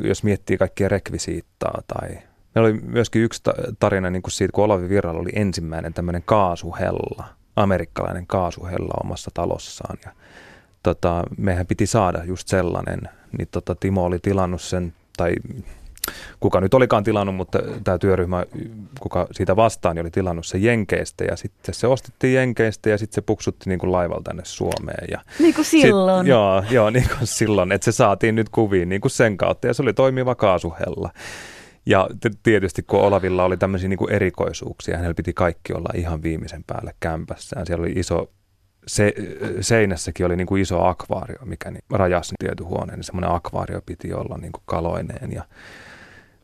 jos 0.00 0.22
miettii 0.22 0.58
kaikkia 0.58 0.88
rekvisiittaa 0.88 1.82
tai 1.86 2.18
Meillä 2.56 2.68
oli 2.68 2.80
myöskin 2.82 3.22
yksi 3.22 3.42
tarina 3.78 4.10
niin 4.10 4.22
kuin 4.22 4.32
siitä, 4.32 4.52
kun 4.52 4.64
Olavi 4.64 4.88
Virralla 4.88 5.20
oli 5.20 5.30
ensimmäinen 5.34 5.94
tämmöinen 5.94 6.22
kaasuhella, 6.22 7.24
amerikkalainen 7.56 8.26
kaasuhella 8.26 8.94
omassa 9.04 9.30
talossaan. 9.34 9.98
Ja 10.04 10.12
tota, 10.94 11.22
mehän 11.38 11.66
piti 11.66 11.86
saada 11.86 12.24
just 12.24 12.48
sellainen, 12.48 13.00
niin 13.38 13.48
tota, 13.50 13.74
Timo 13.74 14.04
oli 14.04 14.18
tilannut 14.18 14.60
sen, 14.60 14.94
tai 15.16 15.34
kuka 16.40 16.60
nyt 16.60 16.74
olikaan 16.74 17.04
tilannut, 17.04 17.34
mutta 17.34 17.58
tämä 17.84 17.98
työryhmä, 17.98 18.44
kuka 19.00 19.26
siitä 19.32 19.56
vastaan, 19.56 19.96
niin 19.96 20.04
oli 20.04 20.10
tilannut 20.10 20.46
sen 20.46 20.62
Jenkeistä 20.62 21.24
ja 21.24 21.36
sitten 21.36 21.74
se 21.74 21.86
ostettiin 21.86 22.34
Jenkeistä 22.34 22.90
ja 22.90 22.98
sitten 22.98 23.14
se 23.14 23.20
puksutti 23.20 23.68
niin 23.68 23.78
kuin 23.78 23.92
laivalla 23.92 24.22
tänne 24.22 24.44
Suomeen. 24.44 25.08
Ja 25.10 25.20
niin 25.38 25.54
kuin 25.54 25.64
silloin. 25.64 26.24
Sit, 26.24 26.30
joo, 26.30 26.64
joo, 26.70 26.90
niin 26.90 27.08
kuin 27.08 27.26
silloin, 27.26 27.72
että 27.72 27.84
se 27.84 27.92
saatiin 27.92 28.34
nyt 28.34 28.48
kuviin 28.48 28.88
niin 28.88 29.00
kuin 29.00 29.10
sen 29.10 29.36
kautta 29.36 29.66
ja 29.66 29.74
se 29.74 29.82
oli 29.82 29.92
toimiva 29.92 30.34
kaasuhella. 30.34 31.10
Ja 31.86 32.08
tietysti 32.42 32.82
kun 32.82 33.00
Olavilla 33.00 33.44
oli 33.44 33.56
tämmöisiä 33.56 33.88
niin 33.88 33.98
kuin 33.98 34.12
erikoisuuksia, 34.12 34.96
hänellä 34.96 35.14
piti 35.14 35.32
kaikki 35.32 35.72
olla 35.72 35.88
ihan 35.94 36.22
viimeisen 36.22 36.64
päälle 36.66 36.94
kämpässään. 37.00 37.66
Siellä 37.66 37.82
oli 37.82 37.92
iso 37.92 38.30
se, 38.86 39.12
seinässäkin 39.60 40.26
oli 40.26 40.36
niin 40.36 40.46
kuin 40.46 40.62
iso 40.62 40.84
akvaario, 40.84 41.38
mikä 41.44 41.70
niin 41.70 41.84
rajasi 41.90 42.34
tietohuoneen, 42.38 42.98
niin 42.98 43.04
semmoinen 43.04 43.30
akvaario 43.30 43.82
piti 43.86 44.12
olla 44.12 44.38
niin 44.38 44.52
kuin 44.52 44.62
kaloineen 44.66 45.32
ja 45.32 45.44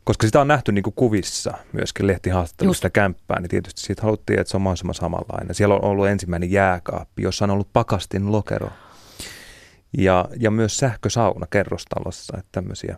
koska 0.03 0.27
sitä 0.27 0.41
on 0.41 0.47
nähty 0.47 0.71
niin 0.71 0.83
kuin 0.83 0.93
kuvissa 0.93 1.53
myöskin 1.73 2.07
lehtihaastattelusta 2.07 2.89
kämppää, 2.89 3.39
niin 3.39 3.49
tietysti 3.49 3.81
siitä 3.81 4.01
haluttiin, 4.01 4.39
että 4.39 4.51
se 4.51 4.57
on 4.57 4.61
mahdollisimman 4.61 4.93
samanlainen. 4.95 5.55
Siellä 5.55 5.75
on 5.75 5.83
ollut 5.83 6.07
ensimmäinen 6.07 6.51
jääkaappi, 6.51 7.23
jossa 7.23 7.45
on 7.45 7.51
ollut 7.51 7.73
pakastin 7.73 8.31
lokero. 8.31 8.69
ja, 9.97 10.25
ja 10.39 10.51
myös 10.51 10.77
sähkösauna 10.77 11.47
kerrostalossa, 11.49 12.37
että 12.37 12.49
tämmöisiä. 12.51 12.97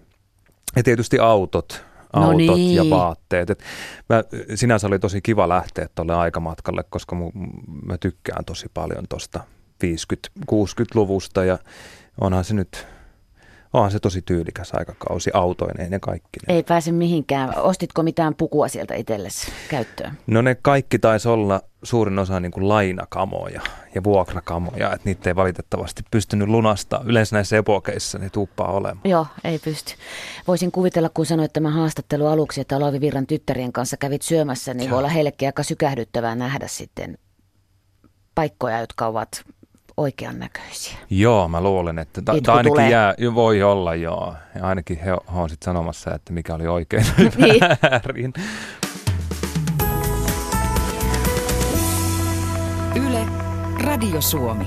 Ja 0.75 0.83
tietysti 0.83 1.19
autot, 1.19 1.85
autot 2.15 2.45
no 2.45 2.55
niin. 2.55 2.75
ja 2.75 2.89
vaatteet. 2.89 3.49
Et 3.49 3.63
mä, 4.09 4.23
sinänsä 4.55 4.87
oli 4.87 4.99
tosi 4.99 5.21
kiva 5.21 5.49
lähteä 5.49 5.87
tuolle 5.95 6.15
aikamatkalle, 6.15 6.83
koska 6.89 7.15
mu, 7.15 7.31
mä 7.85 7.97
tykkään 7.97 8.45
tosi 8.45 8.65
paljon 8.73 9.05
tuosta 9.09 9.39
50-60-luvusta 9.83 11.43
ja 11.43 11.57
onhan 12.21 12.43
se 12.43 12.53
nyt 12.53 12.87
onhan 13.75 13.91
se 13.91 13.99
tosi 13.99 14.21
tyylikäs 14.21 14.71
aikakausi 14.73 15.31
autoineen 15.33 15.91
ja 15.91 15.99
kaikki. 15.99 16.39
Ei 16.47 16.63
pääse 16.63 16.91
mihinkään. 16.91 17.57
Ostitko 17.57 18.03
mitään 18.03 18.35
pukua 18.35 18.67
sieltä 18.67 18.95
itsellesi 18.95 19.51
käyttöön? 19.69 20.17
No 20.27 20.41
ne 20.41 20.55
kaikki 20.55 20.99
taisi 20.99 21.29
olla 21.29 21.61
suurin 21.83 22.19
osa 22.19 22.39
niin 22.39 22.51
kuin 22.51 22.69
lainakamoja 22.69 23.61
ja 23.95 24.03
vuokrakamoja, 24.03 24.93
että 24.93 25.01
niitä 25.05 25.29
ei 25.29 25.35
valitettavasti 25.35 26.03
pystynyt 26.11 26.47
lunastaa. 26.47 27.03
Yleensä 27.05 27.35
näissä 27.35 27.57
epokeissa 27.57 28.19
ne 28.19 28.29
tuppaa 28.29 28.71
olemaan. 28.71 29.01
Joo, 29.03 29.27
ei 29.43 29.59
pysty. 29.59 29.93
Voisin 30.47 30.71
kuvitella, 30.71 31.09
kun 31.09 31.25
sanoit 31.25 31.53
tämän 31.53 31.73
haastattelu 31.73 32.27
aluksi, 32.27 32.61
että 32.61 32.77
Olavi 32.77 33.01
Virran 33.01 33.27
tyttärien 33.27 33.73
kanssa 33.73 33.97
kävit 33.97 34.21
syömässä, 34.21 34.73
niin 34.73 34.83
Joo. 34.83 34.91
voi 34.91 34.97
olla 34.97 35.09
heillekin 35.09 35.47
aika 35.47 35.63
sykähdyttävää 35.63 36.35
nähdä 36.35 36.67
sitten 36.67 37.17
paikkoja, 38.35 38.79
jotka 38.79 39.07
ovat 39.07 39.43
oikean 39.97 40.39
näköisiä. 40.39 40.97
Joo, 41.09 41.47
mä 41.47 41.61
luulen, 41.61 41.99
että 41.99 42.21
ta- 42.21 42.33
ta 42.43 42.53
ainakin 42.53 42.71
tulee. 42.71 42.89
jää, 42.89 43.13
voi 43.35 43.63
olla 43.63 43.95
joo. 43.95 44.35
Ja 44.55 44.67
ainakin 44.67 44.97
he, 44.97 45.11
he 45.11 45.39
on 45.39 45.49
sitten 45.49 45.65
sanomassa, 45.65 46.13
että 46.15 46.33
mikä 46.33 46.55
oli 46.55 46.67
oikein 46.67 47.05
niin. 47.37 47.59
väärin. 47.61 48.33
Yle, 53.07 53.25
Radio 53.83 54.21
Suomi. 54.21 54.65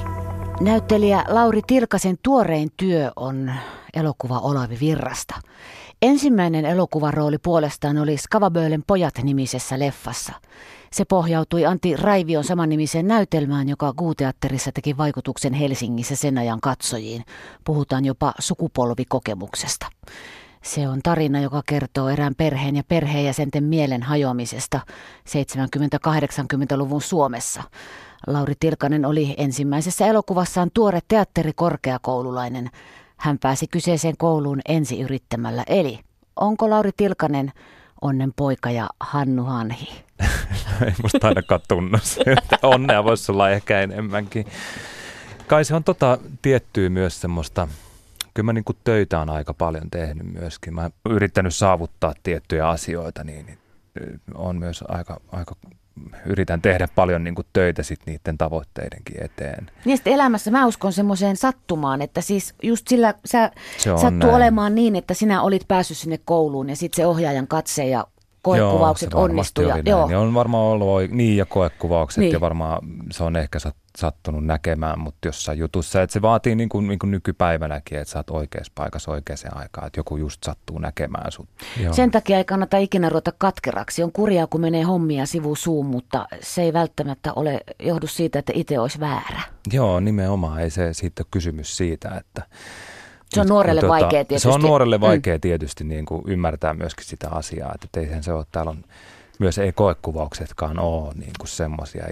Näyttelijä 0.60 1.24
Lauri 1.28 1.60
Tilkasen 1.66 2.18
tuorein 2.22 2.68
työ 2.76 3.10
on 3.16 3.52
elokuva 3.94 4.38
Olavi 4.38 4.76
Virrasta. 4.80 5.34
Ensimmäinen 6.02 6.64
elokuvarooli 6.64 7.38
puolestaan 7.38 7.98
oli 7.98 8.16
Skavabölen 8.16 8.82
pojat 8.86 9.14
nimisessä 9.22 9.78
leffassa– 9.78 10.32
se 10.92 11.04
pohjautui 11.04 11.66
Antti 11.66 11.96
Raivion 11.96 12.44
samannimiseen 12.44 13.08
näytelmään, 13.08 13.68
joka 13.68 13.92
Guuteatterissa 13.92 14.72
teki 14.72 14.96
vaikutuksen 14.96 15.52
Helsingissä 15.52 16.16
sen 16.16 16.38
ajan 16.38 16.60
katsojiin. 16.60 17.24
Puhutaan 17.64 18.04
jopa 18.04 18.34
sukupolvikokemuksesta. 18.38 19.86
Se 20.62 20.88
on 20.88 21.00
tarina, 21.02 21.40
joka 21.40 21.62
kertoo 21.66 22.08
erään 22.08 22.34
perheen 22.34 22.76
ja 22.76 22.82
perheenjäsenten 22.88 23.64
mielen 23.64 24.02
hajoamisesta 24.02 24.80
70-80-luvun 25.28 27.02
Suomessa. 27.02 27.62
Lauri 28.26 28.54
Tilkanen 28.60 29.04
oli 29.04 29.34
ensimmäisessä 29.36 30.06
elokuvassaan 30.06 30.70
tuore 30.74 31.00
teatterikorkeakoululainen. 31.08 32.70
Hän 33.16 33.38
pääsi 33.38 33.66
kyseiseen 33.66 34.16
kouluun 34.18 34.60
ensi 34.68 35.00
yrittämällä. 35.00 35.64
Eli 35.66 36.00
onko 36.36 36.70
Lauri 36.70 36.90
Tilkanen 36.96 37.52
onnen 38.00 38.32
poika 38.36 38.70
ja 38.70 38.88
Hannu 39.00 39.44
Hanhi? 39.44 40.04
ei 40.86 40.92
musta 41.02 41.28
ainakaan 41.28 41.60
tunnu 41.68 41.98
että 42.26 42.58
onnea 42.62 43.04
voisi 43.04 43.32
olla 43.32 43.50
ehkä 43.50 43.80
enemmänkin. 43.80 44.46
Kai 45.46 45.64
se 45.64 45.74
on 45.74 45.84
tota 45.84 46.18
tiettyä 46.42 46.88
myös 46.88 47.20
semmoista, 47.20 47.68
kyllä 48.34 48.46
mä 48.46 48.52
niin 48.52 48.64
töitä 48.84 49.20
on 49.20 49.30
aika 49.30 49.54
paljon 49.54 49.90
tehnyt 49.90 50.32
myöskin. 50.32 50.74
Mä 50.74 50.82
oon 50.82 50.90
yrittänyt 51.10 51.54
saavuttaa 51.54 52.14
tiettyjä 52.22 52.68
asioita, 52.68 53.24
niin, 53.24 53.46
niin 53.46 53.58
on 54.34 54.56
myös 54.56 54.84
aika, 54.88 55.20
aika 55.32 55.56
yritän 56.26 56.62
tehdä 56.62 56.88
paljon 56.94 57.24
niin 57.24 57.34
kuin 57.34 57.46
töitä 57.52 57.82
sit 57.82 58.00
niiden 58.06 58.38
tavoitteidenkin 58.38 59.24
eteen. 59.24 59.70
Niin 59.84 59.96
sitten 59.96 60.12
elämässä 60.12 60.50
mä 60.50 60.66
uskon 60.66 60.92
semmoiseen 60.92 61.36
sattumaan, 61.36 62.02
että 62.02 62.20
siis 62.20 62.54
just 62.62 62.88
sillä 62.88 63.14
sä 63.24 63.50
sattuu 63.76 64.30
olemaan 64.30 64.74
niin, 64.74 64.96
että 64.96 65.14
sinä 65.14 65.42
olit 65.42 65.68
päässyt 65.68 65.98
sinne 65.98 66.18
kouluun 66.24 66.68
ja 66.68 66.76
sitten 66.76 66.96
se 66.96 67.06
ohjaajan 67.06 67.48
katse 67.48 67.84
ja 67.84 68.06
koekuvaukset 68.56 69.14
onnistu. 69.14 69.62
Ja, 69.62 69.78
joo. 69.84 70.06
Niin 70.06 70.16
on 70.16 70.34
varmaan 70.34 70.64
ollut 70.64 71.10
niin 71.10 71.36
ja 71.36 71.46
koekuvaukset 71.46 72.20
niin. 72.20 72.32
ja 72.32 72.40
varmaan 72.40 72.82
se 73.10 73.24
on 73.24 73.36
ehkä 73.36 73.58
sattunut 73.98 74.44
näkemään, 74.44 75.00
mutta 75.00 75.28
jossain 75.28 75.58
jutussa, 75.58 76.02
että 76.02 76.12
se 76.12 76.22
vaatii 76.22 76.54
niin 76.54 76.68
kuin, 76.68 76.88
niin 76.88 76.98
kuin 76.98 77.10
nykypäivänäkin, 77.10 77.98
että 77.98 78.12
sä 78.12 78.18
oot 78.18 78.30
oikeassa 78.30 78.72
paikassa 78.74 79.10
oikeaan 79.10 79.56
aikaan, 79.56 79.86
että 79.86 80.00
joku 80.00 80.16
just 80.16 80.44
sattuu 80.44 80.78
näkemään 80.78 81.32
sut. 81.32 81.48
Joo. 81.82 81.92
Sen 81.92 82.10
takia 82.10 82.38
ei 82.38 82.44
kannata 82.44 82.76
ikinä 82.76 83.08
ruveta 83.08 83.32
katkeraksi. 83.38 84.02
On 84.02 84.12
kurjaa, 84.12 84.46
kun 84.46 84.60
menee 84.60 84.82
hommia 84.82 85.24
suun, 85.54 85.86
mutta 85.86 86.26
se 86.40 86.62
ei 86.62 86.72
välttämättä 86.72 87.32
ole 87.32 87.60
johdu 87.82 88.06
siitä, 88.06 88.38
että 88.38 88.52
itse 88.56 88.78
olisi 88.78 89.00
väärä. 89.00 89.40
Joo, 89.72 90.00
nimenomaan. 90.00 90.60
Ei 90.60 90.70
se 90.70 90.92
siitä 90.92 91.22
kysymys 91.30 91.76
siitä, 91.76 92.08
että 92.16 92.42
se 93.34 93.40
on 93.40 93.46
nuorelle 93.46 93.80
tuota, 93.80 93.90
vaikea 93.92 94.24
tietysti. 94.24 94.42
Se 94.42 94.54
on 94.54 94.60
nuorelle 94.60 94.98
mm. 94.98 95.00
vaikea 95.00 95.36
mm. 95.36 95.40
tietysti 95.40 95.84
niin 95.84 96.06
kuin 96.06 96.22
ymmärtää 96.26 96.74
myöskin 96.74 97.06
sitä 97.06 97.28
asiaa, 97.30 97.74
että 97.74 98.00
eihän 98.00 98.22
se 98.22 98.32
ole, 98.32 98.44
täällä 98.52 98.70
on 98.70 98.84
myös 99.38 99.58
ei 99.58 99.72
koekuvauksetkaan 99.72 100.78
ole 100.78 101.14
niin 101.14 101.32
kuin 101.38 101.48
semmoisia. 101.48 102.04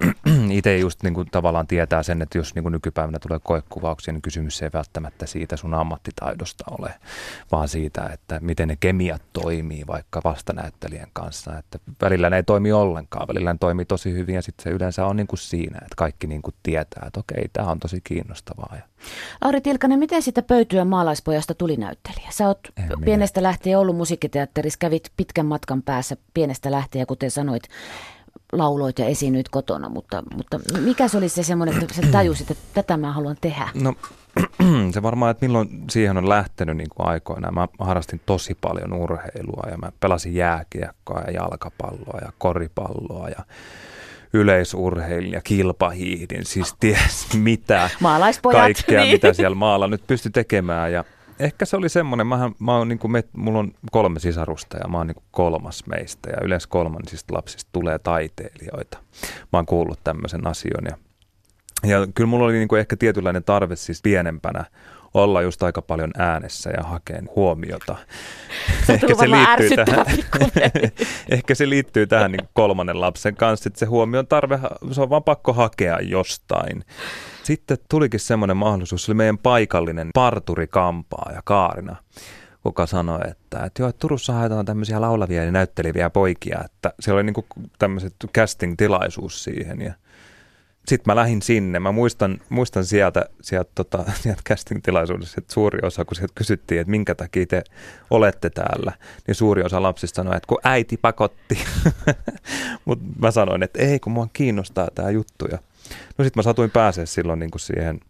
Itse 0.50 0.78
just 0.78 1.02
niin 1.02 1.14
kuin 1.14 1.28
tavallaan 1.30 1.66
tietää 1.66 2.02
sen, 2.02 2.22
että 2.22 2.38
jos 2.38 2.54
niin 2.54 2.62
kuin 2.62 2.72
nykypäivänä 2.72 3.18
tulee 3.18 3.40
koekuvauksia, 3.42 4.12
niin 4.12 4.22
kysymys 4.22 4.62
ei 4.62 4.70
välttämättä 4.72 5.26
siitä 5.26 5.56
sun 5.56 5.74
ammattitaidosta 5.74 6.64
ole, 6.78 6.94
vaan 7.52 7.68
siitä, 7.68 8.10
että 8.12 8.40
miten 8.40 8.68
ne 8.68 8.76
kemiat 8.80 9.22
toimii 9.32 9.86
vaikka 9.86 10.20
vastanäyttelijän 10.24 11.10
kanssa. 11.12 11.58
Että 11.58 11.78
välillä 12.00 12.30
ne 12.30 12.36
ei 12.36 12.42
toimi 12.42 12.72
ollenkaan, 12.72 13.28
välillä 13.28 13.52
ne 13.52 13.58
toimii 13.60 13.84
tosi 13.84 14.12
hyvin 14.12 14.34
ja 14.34 14.42
sitten 14.42 14.64
se 14.64 14.70
yleensä 14.70 15.06
on 15.06 15.16
niin 15.16 15.26
kuin 15.26 15.38
siinä, 15.38 15.78
että 15.82 15.96
kaikki 15.96 16.26
niin 16.26 16.42
kuin 16.42 16.54
tietää, 16.62 17.04
että 17.06 17.20
okei, 17.20 17.44
tämä 17.52 17.70
on 17.70 17.78
tosi 17.78 18.00
kiinnostavaa. 18.04 18.76
Lauri 19.42 19.60
Tilkanen, 19.60 19.98
miten 19.98 20.22
sitä 20.22 20.42
pöytyä 20.42 20.84
maalaispojasta 20.84 21.54
tuli 21.54 21.76
näyttelijä? 21.76 22.28
Sä 22.30 22.46
oot 22.46 22.58
en 22.76 23.04
pienestä 23.04 23.40
minä. 23.40 23.48
lähtien 23.48 23.78
ollut 23.78 23.96
musiikkiteatterissa, 23.96 24.78
kävit 24.78 25.12
pitkän 25.16 25.46
matkan 25.46 25.82
päässä 25.82 26.16
pienestä 26.34 26.71
lähtien, 26.72 27.06
kuten 27.06 27.30
sanoit, 27.30 27.62
lauloit 28.52 28.98
ja 28.98 29.06
esiinnyit 29.06 29.48
kotona, 29.48 29.88
mutta, 29.88 30.22
mutta 30.36 30.58
mikä 30.80 31.08
se 31.08 31.18
oli 31.18 31.28
se 31.28 31.42
semmoinen, 31.42 31.82
että 31.82 31.94
sä 31.94 32.02
tajusit, 32.12 32.50
että 32.50 32.64
tätä 32.74 32.96
mä 32.96 33.12
haluan 33.12 33.36
tehdä? 33.40 33.68
No 33.74 33.94
se 34.94 35.02
varmaan, 35.02 35.30
että 35.30 35.46
milloin 35.46 35.84
siihen 35.90 36.16
on 36.16 36.28
lähtenyt 36.28 36.76
niin 36.76 36.88
kuin 36.96 37.06
aikoina. 37.06 37.50
Mä 37.50 37.68
harrastin 37.78 38.20
tosi 38.26 38.58
paljon 38.60 38.92
urheilua 38.92 39.66
ja 39.70 39.78
mä 39.78 39.92
pelasin 40.00 40.34
jääkiekkoa 40.34 41.20
ja 41.20 41.32
jalkapalloa 41.32 42.18
ja 42.22 42.32
koripalloa 42.38 43.28
ja 43.28 43.44
yleisurheilin 44.32 45.32
ja 45.32 45.40
kilpahiihdin, 45.40 46.44
siis 46.44 46.74
ties 46.80 47.34
mitä 47.34 47.90
kaikkea, 48.52 49.00
niin. 49.00 49.12
mitä 49.12 49.32
siellä 49.32 49.54
maalla 49.54 49.86
nyt 49.86 50.06
pysty 50.06 50.30
tekemään 50.30 50.92
ja 50.92 51.04
ehkä 51.44 51.64
se 51.64 51.76
oli 51.76 51.88
semmoinen, 51.88 52.26
mä, 52.26 52.50
mä 52.58 52.76
oon, 52.76 52.88
niin 52.88 52.98
kuin 52.98 53.12
mulla 53.36 53.58
on 53.58 53.72
kolme 53.90 54.20
sisarusta 54.20 54.76
ja 54.76 54.88
mä 54.88 54.98
oon 54.98 55.06
niin 55.06 55.14
kuin 55.14 55.24
kolmas 55.30 55.86
meistä 55.86 56.30
ja 56.30 56.36
yleensä 56.42 56.68
kolmansista 56.68 57.34
lapsista 57.34 57.68
tulee 57.72 57.98
taiteilijoita. 57.98 58.98
Mä 59.52 59.58
oon 59.58 59.66
kuullut 59.66 60.00
tämmöisen 60.04 60.46
asian 60.46 60.84
ja, 60.84 60.96
ja 61.90 62.06
kyllä 62.14 62.28
mulla 62.28 62.44
oli 62.44 62.52
niin 62.52 62.68
kuin 62.68 62.80
ehkä 62.80 62.96
tietynlainen 62.96 63.44
tarve 63.44 63.76
siis 63.76 64.02
pienempänä 64.02 64.64
olla 65.14 65.42
just 65.42 65.62
aika 65.62 65.82
paljon 65.82 66.10
äänessä 66.18 66.70
ja 66.70 66.82
hakea 66.82 67.22
huomiota. 67.36 67.96
ehkä 68.88 69.14
se, 69.14 69.30
liittyy 69.30 69.76
tähän, 69.76 70.06
ehkä 71.30 71.54
se 71.54 71.68
liittyy 71.68 72.06
tähän 72.06 72.32
niin 72.32 72.48
kolmannen 72.52 73.00
lapsen 73.00 73.36
kanssa, 73.36 73.68
että 73.68 73.78
se 73.78 73.86
huomion 73.86 74.26
tarve, 74.26 74.58
se 74.90 75.00
on 75.00 75.10
vaan 75.10 75.24
pakko 75.24 75.52
hakea 75.52 75.98
jostain. 76.00 76.84
Sitten 77.42 77.78
tulikin 77.88 78.20
semmoinen 78.20 78.56
mahdollisuus, 78.56 79.04
se 79.04 79.12
oli 79.12 79.16
meidän 79.16 79.38
paikallinen 79.38 80.08
parturi 80.14 80.66
Kampaa 80.66 81.30
ja 81.34 81.42
Kaarina, 81.44 81.96
kuka 82.62 82.86
sanoi, 82.86 83.20
että, 83.30 83.64
että 83.64 83.82
joo, 83.82 83.88
että 83.88 83.98
Turussa 84.00 84.32
haetaan 84.32 84.66
tämmöisiä 84.66 85.00
laulavia 85.00 85.44
ja 85.44 85.52
näytteleviä 85.52 86.10
poikia, 86.10 86.60
että 86.64 86.92
se 87.00 87.12
oli 87.12 87.22
niin 87.22 87.34
kuin 87.34 87.46
tämmöiset 87.78 88.14
casting-tilaisuus 88.38 89.44
siihen 89.44 89.80
ja 89.80 89.94
sitten 90.88 91.12
mä 91.12 91.16
lähdin 91.16 91.42
sinne. 91.42 91.80
Mä 91.80 91.92
muistan, 91.92 92.40
muistan 92.48 92.84
sieltä, 92.84 93.26
sieltä, 93.42 93.70
tota, 93.74 94.04
sieltä 94.22 94.42
casting-tilaisuudessa, 94.48 95.34
että 95.38 95.54
suuri 95.54 95.78
osa, 95.82 96.04
kun 96.04 96.16
sieltä 96.16 96.32
kysyttiin, 96.34 96.80
että 96.80 96.90
minkä 96.90 97.14
takia 97.14 97.46
te 97.46 97.64
olette 98.10 98.50
täällä, 98.50 98.92
niin 99.26 99.34
suuri 99.34 99.62
osa 99.62 99.82
lapsista 99.82 100.16
sanoi, 100.16 100.36
että 100.36 100.46
kun 100.46 100.58
äiti 100.64 100.96
pakotti. 100.96 101.58
Mutta 102.84 103.04
mä 103.18 103.30
sanoin, 103.30 103.62
että 103.62 103.82
ei, 103.82 104.00
kun 104.00 104.12
mua 104.12 104.28
kiinnostaa 104.32 104.88
tämä 104.94 105.10
juttu. 105.10 105.44
Ja 105.50 105.58
no 106.18 106.24
sitten 106.24 106.38
mä 106.38 106.42
satuin 106.42 106.70
pääsee 106.70 107.06
silloin 107.06 107.38
niin 107.38 107.50
kuin 107.50 107.60
siihen 107.60 108.00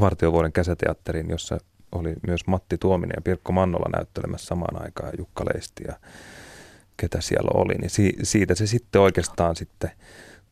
vartiovuoden 0.00 0.52
kesäteatteriin, 0.52 1.30
jossa 1.30 1.58
oli 1.92 2.14
myös 2.26 2.46
Matti 2.46 2.78
Tuominen 2.78 3.14
ja 3.16 3.22
Pirkko 3.22 3.52
Mannola 3.52 3.90
näyttelemässä 3.96 4.46
samaan 4.46 4.82
aikaan, 4.82 5.12
Jukka 5.18 5.44
Leisti 5.44 5.84
ja 5.88 5.96
ketä 6.96 7.20
siellä 7.20 7.50
oli. 7.54 7.74
Niin 7.74 7.90
si- 7.90 8.16
siitä 8.22 8.54
se 8.54 8.66
sitten 8.66 9.00
oikeastaan 9.00 9.56
sitten– 9.56 9.90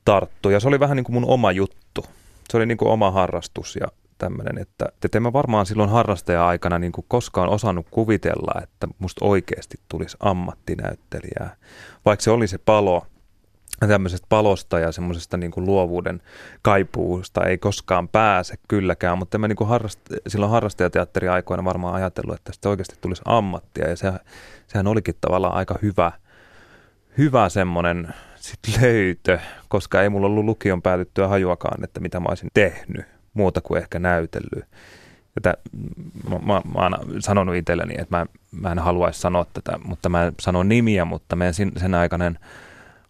tarttu. 0.04 0.50
Ja 0.50 0.61
se 0.61 0.68
oli 0.68 0.80
vähän 0.80 0.96
niin 0.96 1.04
kuin 1.04 1.14
mun 1.14 1.30
oma 1.30 1.52
juttu. 1.52 2.04
Se 2.50 2.56
oli 2.56 2.66
niin 2.66 2.78
kuin 2.78 2.90
oma 2.90 3.11
harrastus 3.11 3.76
ja 3.76 3.87
tämmöinen, 4.18 4.58
että, 4.58 4.87
että 5.04 5.18
en 5.18 5.23
mä 5.23 5.32
varmaan 5.32 5.66
silloin 5.66 5.90
harrastaja-aikana 5.90 6.78
niin 6.78 6.92
kuin 6.92 7.04
koskaan 7.08 7.49
osannut 7.49 7.87
kuvitella, 7.90 8.61
että 8.62 8.88
musta 8.99 9.25
oikeasti 9.25 9.76
tulisi 9.88 10.16
ammattinäyttelijää. 10.20 11.56
Vaikka 12.04 12.23
se 12.23 12.30
oli 12.30 12.46
se 12.46 12.58
palo 12.58 13.06
tämmöisestä 13.88 14.26
palosta 14.28 14.78
ja 14.78 14.92
semmoisesta 14.92 15.37
niin 15.37 15.50
kuin 15.50 15.66
luovuuden 15.66 16.23
kaipuusta 16.62 17.44
ei 17.44 17.58
koskaan 17.58 18.08
pääse 18.08 18.54
kylläkään, 18.68 19.18
mutta 19.18 19.38
mä 19.38 19.49
niin 19.49 19.56
kuin 19.56 19.68
harrast, 19.68 20.00
silloin 20.28 20.52
harrastajateatterin 20.52 21.30
aikoina 21.30 21.64
varmaan 21.64 21.94
ajatellut, 21.94 22.34
että 22.34 22.44
tästä 22.44 22.68
oikeasti 22.68 22.96
tulisi 23.00 23.23
ammattia 23.25 23.88
ja 23.88 23.96
se, 23.96 24.12
sehän 24.66 24.87
olikin 24.87 25.14
tavallaan 25.20 25.54
aika 25.54 25.78
hyvä, 25.82 26.12
hyvä 27.18 27.49
semmoinen 27.49 28.14
sit 28.45 28.81
löytö, 28.81 29.39
koska 29.69 30.03
ei 30.03 30.09
mulla 30.09 30.27
ollut 30.27 30.45
lukion 30.45 30.83
päätyttyä 30.83 31.29
hajuakaan, 31.29 31.85
että 31.85 32.01
mitä 32.01 32.21
mä 32.21 32.27
olisin 32.29 32.51
tehnyt 32.55 33.07
muuta 33.35 33.61
kuin 33.61 33.83
ehkä 33.83 33.99
näytellyt. 33.99 34.65
Tätä, 35.35 35.55
mä, 36.31 36.39
mä, 36.39 36.63
mä 36.75 36.83
oon 36.83 37.23
sanonut 37.23 37.55
itselleni, 37.55 37.95
että 37.99 38.17
mä, 38.17 38.27
mä 38.51 38.73
en 38.73 38.79
haluaisi 38.79 39.21
sanoa 39.21 39.47
tätä, 39.53 39.79
mutta 39.85 40.09
mä 40.09 40.33
sanon 40.41 40.69
nimiä, 40.69 41.05
mutta 41.05 41.37
meidän 41.37 41.55
sen 41.55 41.95
aikainen 41.95 42.39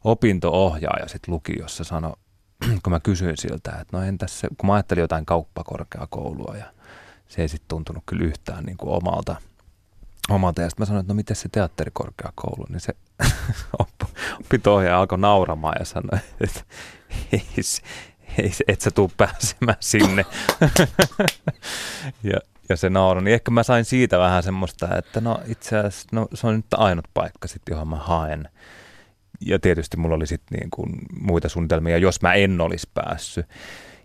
opinto-ohjaaja 0.05 1.09
sitten 1.09 1.35
lukiossa 1.35 1.85
sanoi, 1.85 2.13
kun 2.83 2.93
mä 2.93 3.01
kysyin 3.01 3.37
siltä, 3.37 3.71
että 3.71 3.97
no 3.97 4.03
entäs 4.03 4.41
se, 4.41 4.49
kun 4.59 4.67
mä 4.67 4.75
ajattelin 4.75 5.03
jotain 5.03 5.27
kauppakorkeakoulua 5.27 6.57
ja 6.57 6.67
se 7.29 7.43
ei 7.43 7.49
sitten 7.49 7.69
tuntunut 7.69 8.03
kyllä 8.07 8.25
yhtään 8.25 8.65
niin 8.65 8.77
kuin 8.77 8.95
omalta, 8.95 9.37
omalta. 10.31 10.63
Ja 10.63 10.71
sitten 10.71 10.83
mä 10.83 10.87
sanoin, 10.87 11.01
että 11.01 11.13
no 11.13 11.17
miten 11.17 11.37
se 11.37 11.49
teatterikorkeakoulu, 11.53 12.67
niin 12.69 12.81
se 12.81 12.93
opinto-ohjaaja 14.41 14.99
alkoi 14.99 15.19
nauramaan 15.19 15.77
ja 15.79 15.85
sanoi, 15.85 16.21
että 16.41 16.61
ei, 17.33 17.47
ei, 18.39 18.53
et 18.69 18.81
sä 18.81 18.91
tuu 18.91 19.11
pääsemään 19.17 19.77
sinne. 19.81 20.27
ja, 22.33 22.39
ja 22.69 22.77
se 22.77 22.91
nauro, 22.91 23.21
niin 23.21 23.35
ehkä 23.35 23.51
mä 23.51 23.63
sain 23.63 23.85
siitä 23.85 24.19
vähän 24.19 24.43
semmoista, 24.43 24.99
että 24.99 25.21
no 25.21 25.41
itse 25.47 25.79
asiassa 25.79 26.09
no, 26.13 26.29
se 26.35 26.47
on 26.47 26.57
nyt 26.57 26.75
ainut 26.75 27.09
paikka 27.15 27.49
sitten, 27.49 27.73
johon 27.73 27.89
mä 27.89 27.97
haen. 27.97 28.49
Ja 29.41 29.59
tietysti 29.59 29.97
mulla 29.97 30.15
oli 30.15 30.27
sitten 30.27 30.59
niin 30.59 30.71
kuin 30.71 30.91
muita 31.21 31.49
suunnitelmia, 31.49 31.99
jos 31.99 32.23
mä 32.23 32.35
en 32.35 32.61
olisi 32.61 32.91
päässyt. 32.95 33.47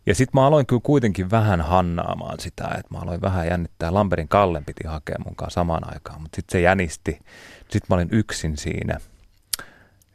Ja 0.05 0.15
sitten 0.15 0.41
mä 0.41 0.47
aloin 0.47 0.65
kyllä 0.65 0.81
kuitenkin 0.83 1.31
vähän 1.31 1.61
hannaamaan 1.61 2.39
sitä, 2.39 2.67
että 2.67 2.93
mä 2.93 2.99
aloin 2.99 3.21
vähän 3.21 3.47
jännittää. 3.47 3.93
Lamberin 3.93 4.27
Kallen 4.27 4.65
piti 4.65 4.87
hakea 4.87 5.15
mukaan 5.25 5.51
samaan 5.51 5.93
aikaan, 5.93 6.21
mutta 6.21 6.35
sitten 6.35 6.51
se 6.51 6.61
jänisti. 6.61 7.19
Sitten 7.59 7.85
mä 7.89 7.95
olin 7.95 8.09
yksin 8.11 8.57
siinä. 8.57 8.99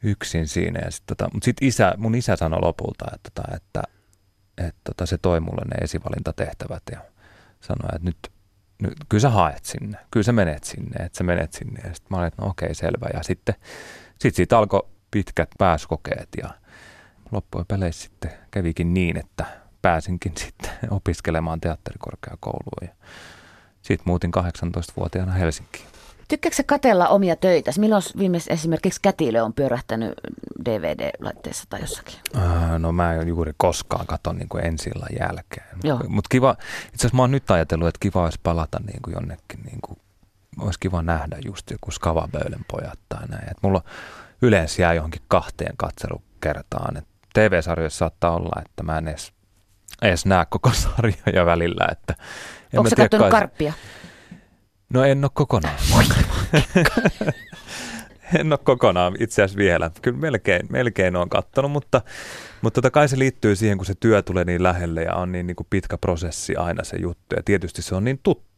Yksin 0.02 0.48
siinä. 0.48 0.80
Ja 0.84 0.90
sit 0.90 1.06
tota, 1.06 1.28
mutta 1.32 1.44
sitten 1.44 1.68
isä, 1.68 1.94
mun 1.96 2.14
isä 2.14 2.36
sanoi 2.36 2.60
lopulta, 2.62 3.04
että, 3.14 3.30
tota, 3.34 3.56
että, 3.56 3.82
että 4.58 4.80
tota, 4.84 5.06
se 5.06 5.18
toi 5.18 5.40
mulle 5.40 5.62
ne 5.64 5.84
esivalintatehtävät 5.84 6.82
ja 6.92 7.00
sanoi, 7.60 7.88
että 7.94 8.04
nyt, 8.04 8.32
nyt 8.82 8.94
kyllä 9.08 9.22
sä 9.22 9.30
haet 9.30 9.64
sinne, 9.64 9.98
kyllä 10.10 10.24
sä 10.24 10.32
menet 10.32 10.64
sinne, 10.64 11.04
että 11.04 11.18
sä 11.18 11.24
menet 11.24 11.52
sinne. 11.52 11.80
Ja 11.84 11.94
sitten 11.94 12.06
mä 12.10 12.16
olin, 12.16 12.28
että 12.28 12.42
no 12.42 12.48
okei, 12.48 12.74
selvä. 12.74 13.06
Ja 13.14 13.22
sitten 13.22 13.54
sit 14.18 14.34
siitä 14.34 14.58
alkoi 14.58 14.88
pitkät 15.10 15.48
pääskokeet 15.58 16.28
ja 16.42 16.50
loppujen 17.32 17.66
peleissä 17.66 18.02
sitten 18.02 18.30
kävikin 18.50 18.94
niin, 18.94 19.16
että 19.16 19.63
pääsinkin 19.84 20.32
sitten 20.44 20.70
opiskelemaan 20.90 21.60
teatterikorkeakouluun 21.60 22.82
ja 22.82 22.88
sitten 23.82 24.04
muutin 24.06 24.30
18-vuotiaana 24.36 25.32
Helsinkiin. 25.32 25.86
Tykkääkö 26.28 26.56
katella 26.66 27.08
omia 27.08 27.36
töitä? 27.36 27.70
Milloin 27.78 28.02
viimeis 28.18 28.48
esimerkiksi 28.48 29.00
kätilö 29.02 29.42
on 29.42 29.52
pyörähtänyt 29.52 30.12
DVD-laitteessa 30.64 31.64
tai 31.68 31.80
jossakin? 31.80 32.14
Äh, 32.36 32.78
no 32.78 32.92
mä 32.92 33.12
en 33.12 33.28
juuri 33.28 33.52
koskaan 33.56 34.06
katon 34.06 34.36
niin 34.36 34.64
ensi 34.66 34.90
jälkeen. 35.20 35.66
Mutta 36.08 36.28
kiva, 36.28 36.56
itse 36.86 36.96
asiassa 36.96 37.16
mä 37.16 37.22
oon 37.22 37.30
nyt 37.30 37.50
ajatellut, 37.50 37.88
että 37.88 37.98
kiva 38.00 38.24
olisi 38.24 38.40
palata 38.42 38.80
niin 38.86 39.02
kuin 39.02 39.14
jonnekin, 39.14 39.60
niin 39.64 39.78
kuin, 39.86 39.98
olisi 40.58 40.80
kiva 40.80 41.02
nähdä 41.02 41.36
just 41.44 41.70
joku 41.70 41.90
Skavaböylän 41.90 42.64
pojat 42.70 42.98
tai 43.08 43.26
näin. 43.28 43.50
Et 43.50 43.62
mulla 43.62 43.82
yleensä 44.42 44.82
jää 44.82 44.94
johonkin 44.94 45.22
kahteen 45.28 45.76
katselukertaan. 45.76 46.96
Et 46.96 47.08
TV-sarjoissa 47.34 47.98
saattaa 47.98 48.36
olla, 48.36 48.62
että 48.66 48.82
mä 48.82 48.98
en 48.98 49.08
edes, 49.08 49.32
edes 50.02 50.26
näe 50.26 50.46
koko 50.50 50.72
sarjoja 50.84 51.46
välillä. 51.46 51.88
Että 51.92 52.14
en 52.72 52.78
Onko 52.78 52.90
sä 52.90 52.96
katsonut 52.96 53.30
Karppia? 53.30 53.72
No 54.92 55.04
en 55.04 55.24
ole 55.24 55.30
kokonaan. 55.34 55.74
en 58.40 58.52
ole 58.52 58.58
kokonaan 58.64 59.16
itse 59.20 59.42
asiassa 59.42 59.58
vielä. 59.58 59.90
Kyllä 60.02 60.18
melkein, 60.18 60.66
melkein 60.70 61.16
on 61.16 61.28
kattonut, 61.28 61.70
mutta, 61.70 62.02
mutta 62.62 62.82
tota 62.82 62.90
kai 62.90 63.08
se 63.08 63.18
liittyy 63.18 63.56
siihen, 63.56 63.78
kun 63.78 63.86
se 63.86 63.94
työ 64.00 64.22
tulee 64.22 64.44
niin 64.44 64.62
lähelle 64.62 65.02
ja 65.02 65.14
on 65.14 65.32
niin, 65.32 65.46
niin 65.46 65.56
kuin 65.56 65.66
pitkä 65.70 65.98
prosessi 65.98 66.56
aina 66.56 66.84
se 66.84 66.96
juttu. 66.96 67.36
Ja 67.36 67.42
tietysti 67.44 67.82
se 67.82 67.94
on 67.94 68.04
niin 68.04 68.20
tuttu 68.22 68.53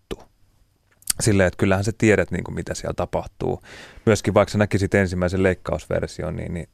silleen, 1.21 1.47
että 1.47 1.59
kyllähän 1.59 1.85
sä 1.85 1.93
tiedät, 1.99 2.31
niin 2.31 2.45
kuin 2.45 2.55
mitä 2.55 2.75
siellä 2.75 2.95
tapahtuu. 2.95 3.63
Myöskin 4.07 4.35
vaikka 4.35 4.53
sä 4.53 4.59
näkisit 4.59 4.95
ensimmäisen 4.95 5.43
leikkausversion, 5.43 6.37
niin, 6.37 6.55
niin 6.55 6.69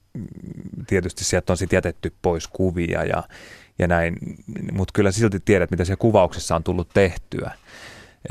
tietysti 0.87 1.25
sieltä 1.25 1.53
on 1.53 1.57
sitten 1.57 1.77
jätetty 1.77 2.15
pois 2.23 2.49
kuvia 2.49 3.05
ja, 3.05 3.23
ja 3.79 3.89
näin, 3.89 4.17
mutta 4.73 4.93
kyllä 4.93 5.13
silti 5.13 5.41
tiedät, 5.41 5.71
mitä 5.71 5.85
siellä 5.85 6.01
kuvauksessa 6.01 6.57
on 6.57 6.65
tullut 6.65 6.89
tehtyä. 6.95 7.51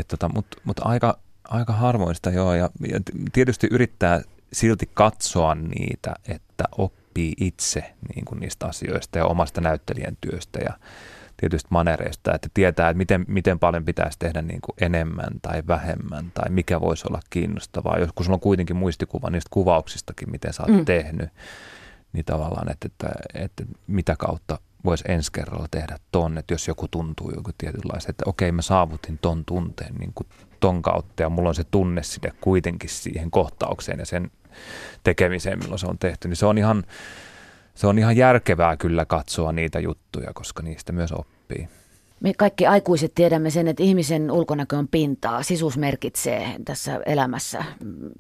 tota, 0.08 0.30
mutta 0.30 0.58
mut 0.64 0.78
aika, 0.80 1.20
aika 1.44 1.74
harvoista 1.74 2.30
joo, 2.30 2.54
ja, 2.54 2.70
ja 2.92 3.00
tietysti 3.34 3.68
yrittää 3.72 4.22
silti 4.54 4.90
katsoa 4.94 5.56
niitä, 5.56 6.14
että 6.28 6.64
oppii 6.78 7.34
itse 7.38 7.94
niin 8.16 8.26
kuin 8.26 8.40
niistä 8.40 8.66
asioista 8.66 9.18
ja 9.18 9.26
omasta 9.26 9.62
näyttelijän 9.62 10.18
työstä 10.22 10.60
ja 10.60 10.74
tietystä 11.42 11.68
manereista, 11.72 12.36
että 12.36 12.50
tietää, 12.54 12.90
että 12.90 12.98
miten, 12.98 13.26
miten 13.28 13.60
paljon 13.60 13.86
pitäisi 13.86 14.20
tehdä 14.20 14.42
niin 14.42 14.62
kuin 14.62 14.76
enemmän 14.82 15.34
tai 15.42 15.64
vähemmän 15.68 16.32
tai 16.34 16.50
mikä 16.50 16.82
voisi 16.82 17.08
olla 17.10 17.20
kiinnostavaa. 17.30 17.98
Joskus 17.98 18.26
sulla 18.26 18.36
on 18.36 18.40
kuitenkin 18.40 18.76
muistikuva 18.76 19.30
niistä 19.30 19.48
kuvauksistakin, 19.54 20.32
miten 20.32 20.54
sä 20.54 20.64
oot 20.64 20.78
mm. 20.78 20.86
tehnyt, 20.86 21.30
niin 22.14 22.26
tavallaan, 22.26 22.72
että, 22.72 22.88
että, 22.88 23.10
että 23.34 23.64
mitä 23.88 24.16
kautta 24.20 24.58
voisi 24.86 25.04
ensi 25.08 25.32
kerralla 25.32 25.68
tehdä 25.72 25.98
ton, 26.12 26.38
että 26.38 26.54
jos 26.54 26.68
joku 26.68 26.88
tuntuu 26.88 27.32
joku 27.36 27.52
tietynlaista, 27.58 28.10
että 28.10 28.24
okei 28.28 28.52
mä 28.52 28.62
saavutin 28.62 29.18
ton 29.22 29.46
tunteen 29.46 29.96
niin 29.96 30.12
kuin 30.16 30.28
ton 30.60 30.82
kautta 30.82 31.24
ja 31.24 31.30
mulla 31.30 31.50
on 31.50 31.56
se 31.56 31.64
tunne 31.64 32.04
sinne 32.04 32.32
kuitenkin 32.42 32.90
siihen 32.90 33.32
kohtaukseen 33.32 34.00
ja 34.00 34.06
sen 34.06 34.32
tekemiseen, 35.04 35.60
milloin 35.60 35.80
se 35.80 35.88
on 35.88 35.98
tehty, 35.98 36.28
niin 36.28 36.36
se 36.36 36.46
on 36.46 36.58
ihan, 36.58 36.84
se 37.76 37.88
on 37.88 38.00
ihan 38.00 38.18
järkevää 38.18 38.78
kyllä 38.78 39.06
katsoa 39.06 39.52
niitä 39.52 39.80
juttuja, 39.80 40.32
koska 40.34 40.64
niistä 40.64 40.92
myös 40.92 41.12
oppii. 41.12 41.68
Me 42.20 42.34
kaikki 42.34 42.68
aikuiset 42.68 43.16
tiedämme 43.16 43.50
sen, 43.50 43.68
että 43.68 43.84
ihmisen 43.84 44.32
ulkonäkö 44.32 44.78
on 44.78 44.88
pintaa, 44.88 45.44
sisuus 45.44 45.78
merkitsee 45.78 46.56
tässä 46.66 47.00
elämässä 47.06 47.64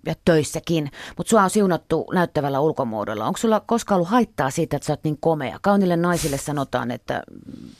ja 0.06 0.14
töissäkin. 0.26 0.92
Mutta 1.18 1.30
sua 1.30 1.44
on 1.44 1.50
siunattu 1.50 2.06
näyttävällä 2.14 2.60
ulkomuodolla. 2.60 3.26
Onko 3.26 3.38
sulla 3.38 3.60
koskaan 3.60 3.96
ollut 3.96 4.10
haittaa 4.10 4.50
siitä, 4.50 4.76
että 4.76 4.86
sä 4.86 4.94
oot 4.94 5.04
niin 5.04 5.18
komea? 5.20 5.60
Kaunille 5.62 5.98
naisille 5.98 6.38
sanotaan, 6.38 6.92
että, 6.92 7.24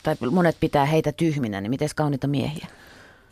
tai 0.04 0.16
monet 0.32 0.58
pitää 0.60 0.86
heitä 0.86 1.12
tyhminä, 1.12 1.62
niin 1.62 1.70
miten 1.70 1.90
kauniita 1.96 2.28
miehiä? 2.28 2.68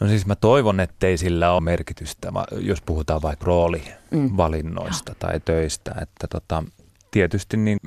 No 0.01 0.07
siis 0.07 0.25
mä 0.25 0.35
toivon, 0.35 0.79
ettei 0.79 1.17
sillä 1.17 1.51
ole 1.51 1.61
merkitystä, 1.61 2.31
jos 2.59 2.81
puhutaan 2.81 3.21
vaikka 3.21 3.45
roolivalinnoista 3.45 5.11
mm. 5.11 5.17
tai 5.19 5.39
töistä. 5.45 5.91
Että 6.01 6.27
tota, 6.29 6.63
tietysti 7.11 7.57
niin 7.57 7.79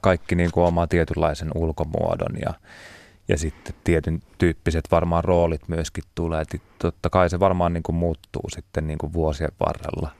kaikki 0.00 0.34
niin 0.34 0.50
kuin 0.52 0.64
oma 0.64 0.86
tietynlaisen 0.86 1.50
ulkomuodon 1.54 2.36
ja, 2.44 2.54
ja 3.28 3.38
sitten 3.38 3.74
tietyn 3.84 4.22
tyyppiset 4.38 4.84
varmaan 4.90 5.24
roolit 5.24 5.68
myöskin 5.68 6.04
tulee. 6.14 6.40
Et 6.40 6.62
totta 6.78 7.10
kai 7.10 7.30
se 7.30 7.40
varmaan 7.40 7.72
niin 7.72 7.82
kuin 7.82 7.96
muuttuu 7.96 8.44
sitten 8.54 8.86
niin 8.86 8.98
kuin 8.98 9.12
vuosien 9.12 9.52
varrella, 9.66 10.10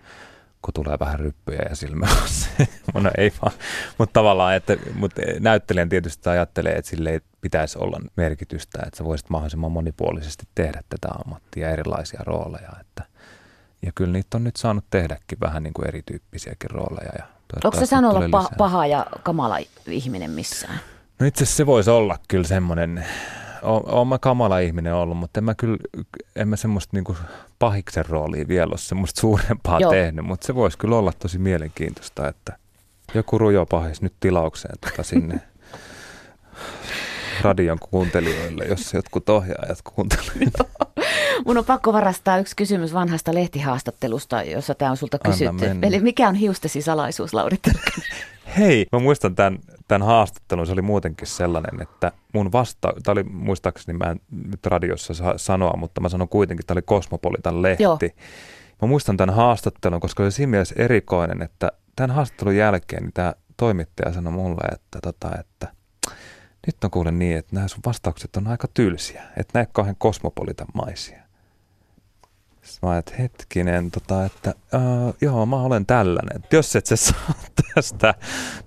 kun 0.63 0.75
tulee 0.75 0.97
vähän 1.01 1.21
ryppyjä 1.21 1.63
ja 1.69 1.77
silmää. 1.77 2.11
no 2.95 3.11
ei 3.19 3.33
vaan, 3.43 3.53
mutta 3.99 4.13
tavallaan, 4.13 4.55
että 4.57 4.77
mutta 4.95 5.23
näyttelijän 5.41 5.89
tietysti 5.89 6.29
ajattelee, 6.29 6.73
että 6.73 6.91
sille 6.91 7.11
ei 7.11 7.21
pitäisi 7.41 7.79
olla 7.79 8.01
merkitystä, 8.17 8.79
että 8.87 8.99
sä 8.99 9.05
voisit 9.05 9.31
mahdollisimman 9.31 9.73
monipuolisesti 9.73 10.49
tehdä 10.55 10.83
tätä 10.89 11.09
ammattia, 11.25 11.71
erilaisia 11.71 12.21
rooleja. 12.27 12.73
Että, 12.81 13.05
ja 13.87 13.93
kyllä 13.95 14.13
niitä 14.13 14.37
on 14.37 14.45
nyt 14.45 14.57
saanut 14.57 14.85
tehdäkin 14.91 15.41
vähän 15.41 15.63
niin 15.63 15.75
kuin 15.75 15.89
erityyppisiäkin 15.89 16.71
rooleja 16.71 17.13
ja 17.19 17.38
Onko 17.65 17.79
se 17.79 17.87
saanut 17.87 18.17
olla 18.17 18.29
paha, 18.31 18.49
paha 18.59 18.87
ja 18.87 19.07
kamala 19.23 19.59
ihminen 19.87 20.31
missään? 20.31 20.81
No 21.19 21.27
itse 21.27 21.45
asiassa 21.45 21.57
se 21.57 21.67
voisi 21.67 21.91
olla 21.91 22.19
kyllä 22.29 22.45
semmoinen, 22.45 23.07
olen 23.63 24.09
mä 24.09 24.19
kamala 24.19 24.59
ihminen 24.59 24.95
ollut, 24.95 25.17
mutta 25.17 25.41
en 25.41 25.45
mä 25.45 25.55
kyllä, 25.55 25.79
en 26.37 26.49
mä 26.49 26.57
semmoista 26.57 26.97
niinku 26.97 27.17
pahiksen 27.59 28.07
roolia 28.07 28.49
vielä 28.49 28.71
ole 28.71 28.79
semmoista 28.79 29.21
suurempaa 29.21 29.81
Joo. 29.81 29.91
tehnyt, 29.91 30.25
mutta 30.25 30.47
se 30.47 30.55
voisi 30.55 30.79
kyllä 30.79 30.97
olla 30.97 31.13
tosi 31.19 31.39
mielenkiintoista, 31.39 32.29
että 32.29 32.57
joku 33.15 33.39
rujo 33.39 33.67
pahis 33.67 34.03
nyt 34.03 34.15
tilaukseen 34.21 34.75
tota 34.81 35.03
sinne 35.03 35.41
radion 37.43 37.79
kuuntelijoille, 37.91 38.65
jos 38.65 38.95
jotkut 38.95 39.29
ohjaajat 39.29 39.79
kuuntelevat. 39.85 40.69
Mun 41.47 41.59
on 41.59 41.65
pakko 41.65 41.93
varastaa 41.93 42.39
yksi 42.39 42.57
kysymys 42.57 42.95
vanhasta 42.95 43.35
lehtihaastattelusta, 43.35 44.43
jossa 44.43 44.75
tämä 44.75 44.91
on 44.91 44.97
sulta 44.97 45.19
kysytty. 45.19 45.67
Eli 45.83 46.01
mikä 46.01 46.29
on 46.29 46.35
hiustesi 46.35 46.83
salaisuus, 46.83 47.35
Lauri 47.35 47.57
Hei, 48.59 48.87
mä 48.93 48.99
muistan 48.99 49.35
tämän, 49.35 49.59
tämän 49.89 50.07
haastattelun. 50.07 50.67
Se 50.67 50.73
oli 50.73 50.83
muutenkin 50.83 51.27
sellainen, 51.27 51.83
että 51.83 52.13
mun 52.35 52.53
vasta, 52.53 52.93
tämä 53.03 53.13
oli 53.13 53.23
muistaakseni, 53.23 53.99
mä 53.99 54.05
en 54.05 54.21
nyt 54.31 54.67
radiossa 54.67 55.15
saa 55.15 55.39
sanoa, 55.39 55.77
mutta 55.77 56.01
mä 56.01 56.09
sanon 56.09 56.29
kuitenkin, 56.29 56.63
että 56.63 56.67
tämä 56.67 56.77
oli 56.77 56.83
Kosmopolitan 56.83 57.63
lehti. 57.63 57.83
Joo. 57.83 57.99
Mä 58.83 58.89
muistan 58.89 59.17
tämän 59.17 59.35
haastattelun, 59.35 60.01
koska 60.01 60.21
se 60.21 60.25
oli 60.25 60.33
siinä 60.33 60.51
mielessä 60.51 60.75
erikoinen, 60.79 61.43
että 61.43 61.73
tämän 61.97 62.11
haastattelun 62.11 62.57
jälkeen 62.57 63.03
niin 63.03 63.13
tämä 63.13 63.35
toimittaja 63.57 64.13
sanoi 64.13 64.33
mulle, 64.33 64.69
että, 64.73 64.99
tota, 65.03 65.31
että 65.41 65.78
nyt 66.67 66.85
on 66.85 66.91
kuule 66.91 67.13
niin, 67.13 67.37
että 67.37 67.55
nämä 67.55 67.69
sun 67.69 67.81
vastaukset 67.87 68.37
on 68.37 68.47
aika 68.47 68.69
tylsiä, 68.75 69.23
että 69.37 69.59
näin 69.59 69.67
kauhean 69.73 69.97
kosmopolitamaisia. 69.99 71.19
Sitten 72.63 72.89
mä 72.89 72.99
että 72.99 73.13
hetkinen, 73.19 73.91
tota, 73.91 74.25
että 74.25 74.55
uh, 74.75 75.15
joo, 75.21 75.47
mä 75.47 75.57
olen 75.57 75.87
tällainen. 75.87 76.45
Jos 76.53 76.77
et 76.77 76.87
sä 76.87 76.97
saa 76.97 77.35
tästä 77.75 78.15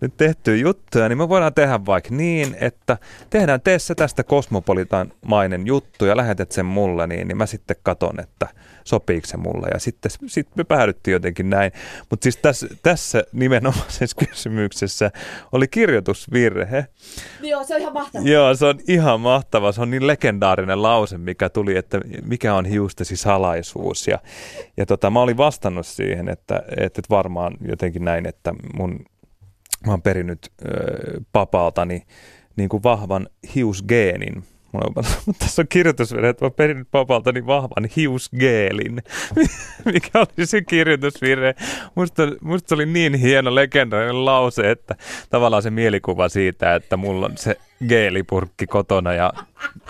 nyt 0.02 0.18
tehtyä 0.18 0.56
juttuja, 0.56 1.10
niin 1.10 1.18
me 1.18 1.30
voidaan 1.30 1.54
tehdä 1.54 1.86
vaikka 1.86 2.16
niin, 2.16 2.58
että 2.60 2.98
tehdään 3.30 3.62
tee 3.62 3.78
tästä 3.98 4.24
kosmopolitamainen 4.24 5.68
juttu 5.68 6.06
ja 6.06 6.18
lähetät 6.18 6.52
sen 6.52 6.66
mulle, 6.66 7.08
niin, 7.08 7.28
niin 7.28 7.38
mä 7.38 7.46
sitten 7.46 7.76
katon, 7.84 8.20
että– 8.20 8.48
sopiiko 8.84 9.28
se 9.28 9.38
mulle. 9.38 9.68
Ja 9.74 9.80
sitten 9.80 10.12
sit 10.26 10.56
me 10.56 10.64
päädyttiin 10.64 11.14
jotenkin 11.14 11.50
näin. 11.50 11.72
Mutta 12.10 12.24
siis 12.24 12.38
tässä, 12.38 12.68
tässä 12.84 13.24
nimenomaisessa 13.34 14.18
kysymyksessä 14.26 15.12
oli 15.52 15.68
kirjoitusvirhe. 15.68 16.86
Joo, 17.42 17.64
se 17.64 17.76
on 17.76 17.82
ihan 17.82 17.94
mahtava. 17.94 18.28
Joo, 18.28 18.56
se 18.56 18.66
on 18.66 18.80
ihan 18.88 19.22
mahtava. 19.22 19.72
Se 19.72 19.82
on 19.82 19.92
niin 19.92 20.08
legendaarinen 20.08 20.82
lause, 20.82 21.18
mikä 21.18 21.50
tuli, 21.50 21.78
että 21.78 22.00
mikä 22.26 22.56
on 22.56 22.66
hiustesi 22.66 23.18
salaisuus. 23.18 24.08
Ja, 24.08 24.20
ja 24.78 24.86
tota, 24.86 25.10
mä 25.10 25.22
olin 25.22 25.38
vastannut 25.38 25.86
siihen, 25.88 26.30
että, 26.30 26.64
että 26.78 27.02
varmaan 27.10 27.58
jotenkin 27.68 28.06
näin, 28.06 28.26
että 28.26 28.54
mun, 28.74 29.06
mä 29.86 29.92
oon 29.92 30.02
perinyt 30.02 30.52
ö, 30.66 31.22
papaltani 31.32 32.04
niin 32.56 32.70
kuin 32.70 32.84
vahvan 32.84 33.30
hiusgeenin 33.56 34.44
On, 34.74 34.94
tässä 35.40 35.62
on 35.62 35.68
kirjoitusvirhe, 35.68 36.30
että 36.30 36.46
mä 36.46 36.52
perin 36.52 36.86
papalta 36.92 37.32
niin 37.32 37.46
vahvan 37.46 37.90
hiusgeelin. 37.96 39.04
Mikä 39.94 40.20
oli 40.20 40.46
se 40.46 40.62
kirjoitusvirhe? 40.62 41.56
Musta, 41.96 42.24
musta 42.42 42.70
se 42.70 42.76
oli 42.76 42.86
niin 42.86 43.14
hieno 43.14 43.56
legendaarinen 43.56 44.26
lause, 44.26 44.72
että 44.72 44.96
tavallaan 45.30 45.64
se 45.64 45.70
mielikuva 45.70 46.30
siitä, 46.30 46.76
että 46.76 46.98
mulla 46.98 47.26
on 47.26 47.38
se 47.38 47.58
geelipurkki 47.88 48.68
kotona 48.68 49.14
ja, 49.14 49.34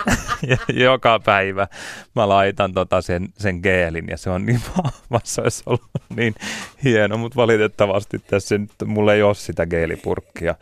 ja 0.50 0.58
joka 0.74 1.20
päivä 1.20 1.68
mä 2.16 2.30
laitan 2.30 2.74
tota 2.74 3.02
sen, 3.02 3.30
sen 3.38 3.60
geelin 3.64 4.08
ja 4.08 4.18
se 4.18 4.30
on 4.30 4.46
niin 4.46 4.62
vahva, 4.78 5.20
se 5.24 5.42
ollut 5.66 5.90
niin 6.16 6.36
hieno, 6.84 7.18
mutta 7.18 7.36
valitettavasti 7.36 8.20
tässä 8.20 8.58
nyt 8.58 8.72
mulla 8.86 9.14
ei 9.14 9.24
ole 9.24 9.36
sitä 9.36 9.66
geelipurkkia 9.66 10.56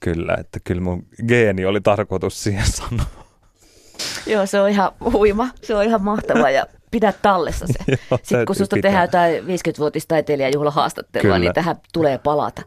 kyllä, 0.00 0.36
että 0.40 0.60
kyllä 0.64 0.80
mun 0.80 1.06
geeni 1.28 1.64
oli 1.64 1.80
tarkoitus 1.80 2.42
siihen 2.42 2.66
sanoa. 2.66 3.23
Joo, 4.26 4.46
se 4.46 4.60
on 4.60 4.68
ihan 4.70 4.92
huima. 5.12 5.48
Se 5.62 5.74
on 5.74 5.84
ihan 5.84 6.02
mahtava 6.02 6.50
ja 6.50 6.66
pidä 6.90 7.12
tallessa 7.22 7.66
se. 7.66 7.78
Joo, 8.10 8.18
Sitten 8.22 8.46
kun 8.46 8.56
susta 8.56 8.76
pitää. 8.76 8.88
tehdään 9.06 9.32
jotain 9.34 9.58
50-vuotista 9.58 10.08
taiteilijajuhlahaastattelua, 10.08 11.38
niin 11.38 11.52
tähän 11.54 11.76
tulee 11.92 12.18
palata. 12.18 12.62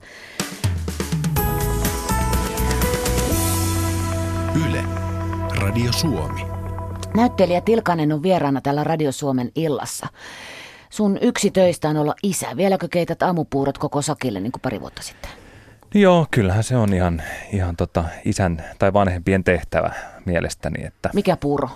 Yle, 4.70 4.84
Radio 5.62 5.92
Suomi. 5.94 6.42
Näyttelijä 7.16 7.62
Tilkanen 7.62 8.12
on 8.12 8.24
vieraana 8.24 8.62
täällä 8.62 8.84
Radio 8.84 9.12
Suomen 9.12 9.52
illassa. 9.56 10.08
Sun 10.90 11.18
yksi 11.22 11.52
töistä 11.52 11.90
on 11.90 11.98
olla 11.98 12.16
isä. 12.24 12.48
Vieläkö 12.58 12.88
keität 12.92 13.24
aamupuurot 13.24 13.78
koko 13.78 14.02
sakille 14.02 14.40
niin 14.40 14.52
kuin 14.52 14.62
pari 14.62 14.82
vuotta 14.82 15.02
sitten? 15.02 15.32
Joo, 15.94 16.28
kyllähän 16.32 16.64
se 16.64 16.78
on 16.78 16.94
ihan, 16.94 17.22
ihan 17.54 17.76
tota 17.76 18.04
isän 18.26 18.64
tai 18.80 18.94
vanhempien 18.94 19.44
tehtävä 19.44 19.92
mielestäni. 20.26 20.86
Että 20.86 21.10
Mikä 21.14 21.38
puuro? 21.38 21.70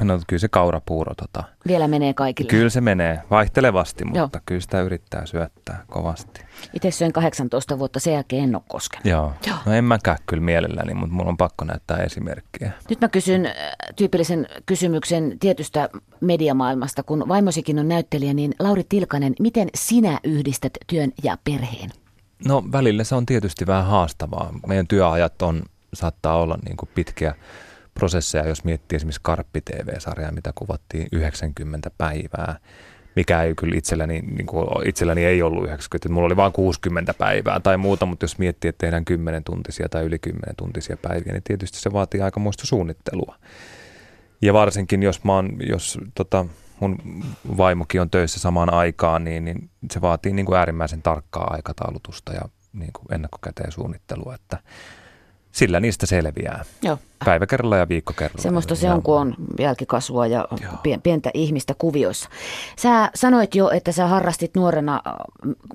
No 0.00 0.20
kyllä 0.26 0.40
se 0.40 0.48
kaurapuuro. 0.48 1.14
Tota, 1.14 1.44
Vielä 1.66 1.88
menee 1.88 2.14
kaikille? 2.14 2.50
Kyllä 2.50 2.70
se 2.70 2.80
menee, 2.80 3.20
vaihtelevasti, 3.30 4.04
mutta 4.04 4.18
Joo. 4.18 4.28
kyllä 4.46 4.60
sitä 4.60 4.82
yrittää 4.82 5.26
syöttää 5.26 5.84
kovasti. 5.86 6.40
Itse 6.72 6.90
syön 6.90 7.12
18 7.12 7.78
vuotta, 7.78 8.00
sen 8.00 8.12
jälkeen 8.12 8.44
en 8.44 8.54
ole 8.54 8.62
koskenut. 8.68 9.06
Joo, 9.06 9.32
Joo. 9.46 9.56
no 9.66 9.72
en 9.72 9.84
mäkään 9.84 10.18
kyllä 10.26 10.42
mielelläni, 10.42 10.94
mutta 10.94 11.14
mulla 11.14 11.30
on 11.30 11.36
pakko 11.36 11.64
näyttää 11.64 11.96
esimerkkiä. 11.96 12.72
Nyt 12.90 13.00
mä 13.00 13.08
kysyn 13.08 13.46
äh, 13.46 13.54
tyypillisen 13.96 14.46
kysymyksen 14.66 15.36
tietystä 15.40 15.88
mediamaailmasta. 16.20 17.02
Kun 17.02 17.28
vaimosikin 17.28 17.78
on 17.78 17.88
näyttelijä, 17.88 18.34
niin 18.34 18.54
Lauri 18.58 18.84
Tilkanen, 18.88 19.34
miten 19.40 19.68
sinä 19.74 20.20
yhdistät 20.24 20.72
työn 20.86 21.12
ja 21.22 21.38
perheen? 21.44 21.90
No 22.44 22.64
välillä 22.72 23.04
se 23.04 23.14
on 23.14 23.26
tietysti 23.26 23.66
vähän 23.66 23.86
haastavaa. 23.86 24.52
Meidän 24.66 24.86
työajat 24.86 25.42
on, 25.42 25.62
saattaa 25.94 26.36
olla 26.36 26.58
niin 26.64 26.76
kuin 26.76 26.88
pitkiä 26.94 27.34
prosesseja, 27.94 28.48
jos 28.48 28.64
miettii 28.64 28.96
esimerkiksi 28.96 29.20
Karppi 29.22 29.60
TV-sarjaa, 29.60 30.32
mitä 30.32 30.52
kuvattiin 30.54 31.08
90 31.12 31.90
päivää, 31.98 32.58
mikä 33.16 33.42
ei 33.42 33.54
kyllä 33.54 33.76
itselläni, 33.76 34.20
niin 34.20 34.46
kuin 34.46 34.88
itselläni 34.88 35.24
ei 35.24 35.42
ollut 35.42 35.64
90, 35.64 36.08
mulla 36.08 36.26
oli 36.26 36.36
vain 36.36 36.52
60 36.52 37.14
päivää 37.14 37.60
tai 37.60 37.76
muuta, 37.76 38.06
mutta 38.06 38.24
jos 38.24 38.38
miettii, 38.38 38.68
että 38.68 38.86
tehdään 38.86 39.04
10 39.04 39.44
tuntisia 39.44 39.88
tai 39.88 40.04
yli 40.04 40.18
10 40.18 40.56
tuntisia 40.56 40.96
päiviä, 40.96 41.32
niin 41.32 41.42
tietysti 41.42 41.78
se 41.78 41.92
vaatii 41.92 42.20
aika 42.20 42.40
muista 42.40 42.66
suunnittelua. 42.66 43.36
Ja 44.42 44.52
varsinkin 44.52 45.02
jos 45.02 45.24
mä 45.24 45.32
oon, 45.32 45.56
jos 45.68 45.98
tota, 46.14 46.46
mun 46.80 46.98
vaimokin 47.56 48.00
on 48.00 48.10
töissä 48.10 48.40
samaan 48.40 48.74
aikaan, 48.74 49.24
niin, 49.24 49.44
niin 49.44 49.70
se 49.90 50.00
vaatii 50.00 50.32
niin 50.32 50.46
kuin 50.46 50.58
äärimmäisen 50.58 51.02
tarkkaa 51.02 51.50
aikataulutusta 51.50 52.32
ja 52.32 52.40
niin 52.72 52.92
kuin 52.92 53.14
ennakkokäteen 53.14 53.72
suunnittelua, 53.72 54.34
että 54.34 54.58
sillä 55.56 55.80
niistä 55.80 56.06
selviää. 56.06 56.64
Joo. 56.82 56.98
Päivä 57.24 57.46
kerralla 57.46 57.76
ja 57.76 57.88
viikko 57.88 58.12
kerralla. 58.12 58.42
Semmoista 58.42 58.74
se 58.74 58.90
on, 58.90 59.02
kun 59.02 59.20
on 59.20 59.34
jälkikasvua 59.58 60.26
ja 60.26 60.48
Joo. 60.62 60.98
pientä 61.02 61.30
ihmistä 61.34 61.74
kuvioissa. 61.78 62.28
Sä 62.78 63.10
sanoit 63.14 63.54
jo, 63.54 63.70
että 63.70 63.92
sä 63.92 64.06
harrastit 64.06 64.56
nuorena 64.56 65.02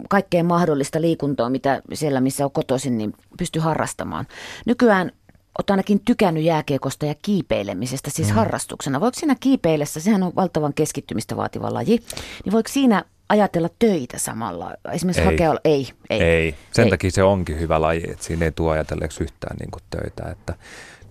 kaikkea 0.09 0.43
mahdollista 0.43 1.01
liikuntaa, 1.01 1.49
mitä 1.49 1.81
siellä, 1.93 2.21
missä 2.21 2.45
on 2.45 2.51
kotoisin, 2.51 2.97
niin 2.97 3.13
pysty 3.37 3.59
harrastamaan. 3.59 4.27
Nykyään 4.65 5.11
olet 5.57 5.69
ainakin 5.69 5.99
tykännyt 6.05 6.43
jääkiekosta 6.43 7.05
ja 7.05 7.15
kiipeilemisestä, 7.21 8.09
siis 8.09 8.27
mm. 8.27 8.35
harrastuksena. 8.35 8.99
Voiko 8.99 9.19
siinä 9.19 9.35
kiipeilessä, 9.39 9.99
sehän 9.99 10.23
on 10.23 10.35
valtavan 10.35 10.73
keskittymistä 10.73 11.37
vaativa 11.37 11.73
laji, 11.73 11.99
niin 12.45 12.51
voiko 12.51 12.69
siinä 12.69 13.03
ajatella 13.29 13.69
töitä 13.79 14.19
samalla? 14.19 14.73
Esimerkiksi 14.91 15.21
ei. 15.21 15.25
hakea, 15.25 15.55
ei, 15.63 15.89
ei. 16.09 16.21
Ei, 16.21 16.55
sen 16.71 16.85
ei. 16.85 16.89
takia 16.89 17.11
se 17.11 17.23
onkin 17.23 17.59
hyvä 17.59 17.81
laji, 17.81 18.03
että 18.11 18.25
siinä 18.25 18.45
ei 18.45 18.51
tule 18.51 18.71
ajatelleeksi 18.71 19.23
yhtään 19.23 19.57
niin 19.57 19.71
kuin 19.71 19.83
töitä, 19.89 20.31
että 20.31 20.53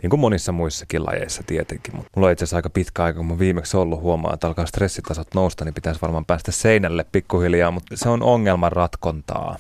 niin 0.03 0.11
kuin 0.11 0.21
monissa 0.21 0.53
muissakin 0.53 1.07
lajeissa 1.07 1.43
tietenkin. 1.47 1.97
Mutta 1.97 2.11
mulla 2.17 2.27
on 2.27 2.33
itse 2.33 2.45
asiassa 2.45 2.57
aika 2.57 2.71
pitkä 2.71 3.05
aika, 3.05 3.17
kun 3.17 3.27
mä 3.27 3.39
viimeksi 3.39 3.77
ollut 3.77 4.01
huomaa, 4.01 4.35
että 4.35 4.47
alkaa 4.47 4.67
stressitasot 4.67 5.35
nousta, 5.35 5.65
niin 5.65 5.75
pitäisi 5.75 6.03
varmaan 6.03 6.25
päästä 6.25 6.53
seinälle 6.53 7.05
pikkuhiljaa, 7.13 7.71
mutta 7.71 7.97
se 7.97 8.09
on 8.09 8.23
ongelman 8.23 8.73
ratkontaa 8.73 9.57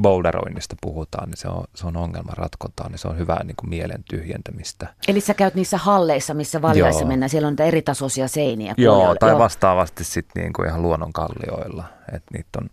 boulderoinnista 0.00 0.76
puhutaan, 0.80 1.28
niin 1.28 1.36
se 1.36 1.48
on, 1.48 1.64
se 1.74 1.86
on 1.86 1.96
ongelman 1.96 2.36
ratkontaa, 2.36 2.88
niin 2.88 2.98
se 2.98 3.08
on 3.08 3.18
hyvää 3.18 3.44
niin 3.44 3.56
kuin 3.56 3.70
mielen 3.70 4.04
tyhjentämistä. 4.10 4.94
Eli 5.08 5.20
sä 5.20 5.34
käyt 5.34 5.54
niissä 5.54 5.78
halleissa, 5.78 6.34
missä 6.34 6.62
valjaissa 6.62 7.04
mennään, 7.04 7.30
siellä 7.30 7.46
on 7.46 7.52
niitä 7.52 7.64
eri 7.64 7.82
tasoisia 7.82 8.28
seiniä. 8.28 8.74
Joo, 8.76 9.14
tai 9.20 9.30
joo. 9.30 9.38
vastaavasti 9.38 10.04
sitten 10.04 10.42
niin 10.42 10.52
kuin 10.52 10.68
ihan 10.68 10.82
luonnonkallioilla, 10.82 11.84
että 12.12 12.30
niitä 12.32 12.58
on 12.62 12.70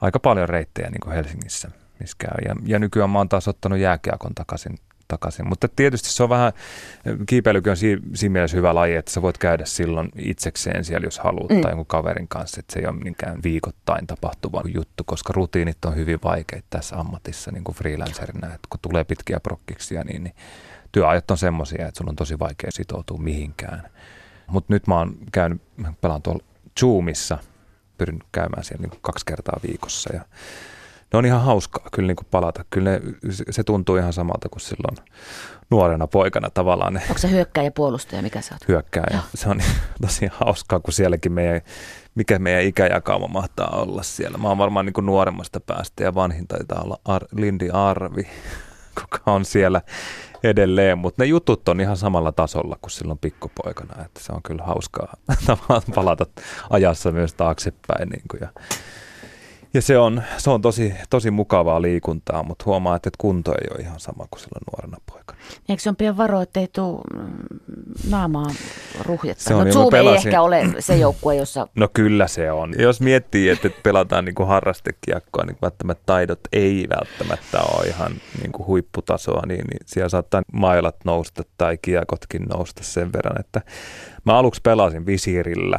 aika 0.00 0.18
paljon 0.18 0.48
reittejä 0.48 0.90
niin 0.90 1.00
kuin 1.00 1.14
Helsingissä, 1.14 1.70
missä 2.00 2.16
käy. 2.18 2.48
Ja, 2.48 2.54
ja 2.66 2.78
nykyään 2.78 3.10
mä 3.10 3.18
oon 3.18 3.28
taas 3.28 3.48
ottanut 3.48 3.78
jääkiekon 3.78 4.34
takaisin 4.34 4.78
takaisin. 5.10 5.48
Mutta 5.48 5.68
tietysti 5.68 6.08
se 6.08 6.22
on 6.22 6.28
vähän, 6.28 6.52
kiipeilykin 7.26 7.70
on 7.70 7.76
siinä, 7.76 8.02
siinä 8.14 8.32
mielessä 8.32 8.56
hyvä 8.56 8.74
laji, 8.74 8.96
että 8.96 9.10
sä 9.10 9.22
voit 9.22 9.38
käydä 9.38 9.64
silloin 9.64 10.08
itsekseen 10.18 10.84
siellä, 10.84 11.06
jos 11.06 11.18
haluat, 11.18 11.50
mm. 11.50 11.60
tai 11.60 11.70
jonkun 11.70 11.86
kaverin 11.86 12.28
kanssa, 12.28 12.60
että 12.60 12.72
se 12.72 12.80
ei 12.80 12.86
ole 12.86 12.96
minkään 13.04 13.42
viikoittain 13.42 14.06
tapahtuva 14.06 14.62
juttu, 14.74 15.04
koska 15.04 15.32
rutiinit 15.32 15.84
on 15.84 15.96
hyvin 15.96 16.18
vaikeita 16.24 16.66
tässä 16.70 16.96
ammatissa 16.96 17.50
niin 17.50 17.64
kuin 17.64 17.76
freelancerina, 17.76 18.46
että 18.46 18.68
kun 18.70 18.80
tulee 18.82 19.04
pitkiä 19.04 19.40
prokkiksia, 19.40 20.04
niin, 20.04 20.24
niin 20.24 20.34
työajat 20.92 21.30
on 21.30 21.38
semmoisia, 21.38 21.88
että 21.88 21.98
sun 21.98 22.08
on 22.08 22.16
tosi 22.16 22.38
vaikea 22.38 22.70
sitoutua 22.70 23.18
mihinkään. 23.18 23.90
Mutta 24.46 24.72
nyt 24.72 24.86
mä 24.86 24.98
oon 24.98 25.16
käynyt, 25.32 25.62
pelaan 26.00 26.22
tuolla 26.22 26.44
Zoomissa, 26.80 27.38
pyrin 27.98 28.18
käymään 28.32 28.64
siellä 28.64 28.86
niin 28.86 29.00
kaksi 29.02 29.26
kertaa 29.26 29.60
viikossa 29.68 30.14
ja 30.14 30.20
ne 31.12 31.18
on 31.18 31.26
ihan 31.26 31.42
hauskaa 31.42 31.86
kyllä 31.92 32.06
niin 32.06 32.16
kuin 32.16 32.28
palata. 32.30 32.64
Kyllä 32.70 32.90
ne, 32.90 33.00
se 33.50 33.64
tuntuu 33.64 33.96
ihan 33.96 34.12
samalta 34.12 34.48
kuin 34.48 34.60
silloin 34.60 34.96
nuorena 35.70 36.06
poikana 36.06 36.50
tavallaan. 36.50 36.96
Onko 36.96 37.18
se 37.18 37.30
hyökkää 37.30 37.64
ja 37.64 37.70
puolustaja, 37.70 38.22
mikä 38.22 38.40
sä 38.40 38.54
oot? 38.54 38.68
Hyökkää 38.68 39.20
Se 39.34 39.48
on 39.48 39.60
tosi 40.02 40.28
hauskaa, 40.32 40.80
kun 40.80 40.92
sielläkin 40.92 41.32
meidän, 41.32 41.60
mikä 42.14 42.38
meidän 42.38 42.62
ikäjakauma 42.62 43.28
mahtaa 43.28 43.70
olla 43.70 44.02
siellä. 44.02 44.38
Mä 44.38 44.48
oon 44.48 44.58
varmaan 44.58 44.86
niin 44.86 44.94
kuin 44.94 45.06
nuoremmasta 45.06 45.60
päästä 45.60 46.04
ja 46.04 46.14
vanhin 46.14 46.46
taitaa 46.48 46.82
olla 46.82 47.00
Ar- 47.04 47.28
Lindi 47.36 47.70
Arvi, 47.70 48.28
kuka 49.00 49.32
on 49.32 49.44
siellä 49.44 49.80
edelleen, 50.42 50.98
mutta 50.98 51.22
ne 51.22 51.26
jutut 51.26 51.68
on 51.68 51.80
ihan 51.80 51.96
samalla 51.96 52.32
tasolla 52.32 52.76
kuin 52.80 52.90
silloin 52.90 53.18
pikkupoikana, 53.18 54.04
että 54.04 54.20
se 54.20 54.32
on 54.32 54.42
kyllä 54.42 54.62
hauskaa 54.62 55.16
tavallaan 55.46 55.82
palata 55.94 56.26
ajassa 56.70 57.12
myös 57.12 57.34
taaksepäin 57.34 58.08
niin 58.08 58.22
kuin 58.30 58.40
ja 58.40 58.48
Ja 59.74 59.82
se 59.82 59.98
on, 59.98 60.22
se 60.38 60.50
on 60.50 60.62
tosi, 60.62 60.94
tosi 61.10 61.30
mukavaa 61.30 61.82
liikuntaa, 61.82 62.42
mutta 62.42 62.64
huomaa, 62.66 62.96
että 62.96 63.10
kunto 63.18 63.52
ei 63.52 63.68
ole 63.70 63.80
ihan 63.80 64.00
sama 64.00 64.26
kuin 64.30 64.40
silloin 64.40 64.62
nuorena 64.72 64.96
poikana. 65.12 65.40
Eikö 65.68 65.82
se 65.82 65.88
on 65.88 65.96
pian 65.96 66.16
varo, 66.16 66.40
ettei 66.40 66.68
tule 66.68 67.00
mm, 67.14 67.30
naamaa 68.10 68.50
ruhjetta? 69.02 69.44
Se 69.44 69.54
on, 69.54 69.58
no 69.58 69.64
niin, 69.64 69.72
Zoom 69.72 69.94
ei 69.94 70.16
ehkä 70.16 70.42
ole 70.42 70.66
se 70.78 70.96
joukkue, 70.96 71.36
jossa... 71.36 71.68
No 71.74 71.88
kyllä 71.92 72.28
se 72.28 72.52
on. 72.52 72.74
Jos 72.78 73.00
miettii, 73.00 73.48
että 73.48 73.70
pelataan 73.82 74.24
niin 74.24 74.34
kuin 74.34 74.48
harrastekiekkoa, 74.48 75.44
niin 75.44 75.56
välttämättä 75.62 76.02
taidot 76.06 76.40
ei 76.52 76.86
välttämättä 76.90 77.60
ole 77.60 77.86
ihan 77.86 78.12
niin 78.40 78.52
kuin 78.52 78.66
huipputasoa, 78.66 79.42
niin, 79.46 79.64
niin 79.64 79.80
siellä 79.86 80.08
saattaa 80.08 80.42
mailat 80.52 80.96
nousta 81.04 81.42
tai 81.58 81.78
kiekotkin 81.82 82.42
nousta 82.42 82.84
sen 82.84 83.12
verran, 83.12 83.40
että 83.40 83.60
mä 84.24 84.38
aluksi 84.38 84.60
pelasin 84.62 85.06
visiirillä 85.06 85.78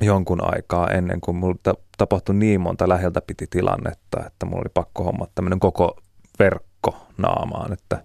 jonkun 0.00 0.54
aikaa 0.54 0.90
ennen 0.90 1.20
kuin 1.20 1.36
mulla 1.36 1.58
ta- 1.62 1.74
tapahtui 1.98 2.34
niin 2.34 2.60
monta 2.60 2.88
läheltä 2.88 3.20
piti 3.26 3.46
tilannetta, 3.50 4.26
että 4.26 4.46
mulla 4.46 4.60
oli 4.60 4.70
pakko 4.74 5.04
hommata 5.04 5.32
tämmöinen 5.34 5.60
koko 5.60 5.96
verkko 6.38 6.96
naamaan, 7.18 7.72
että 7.72 8.02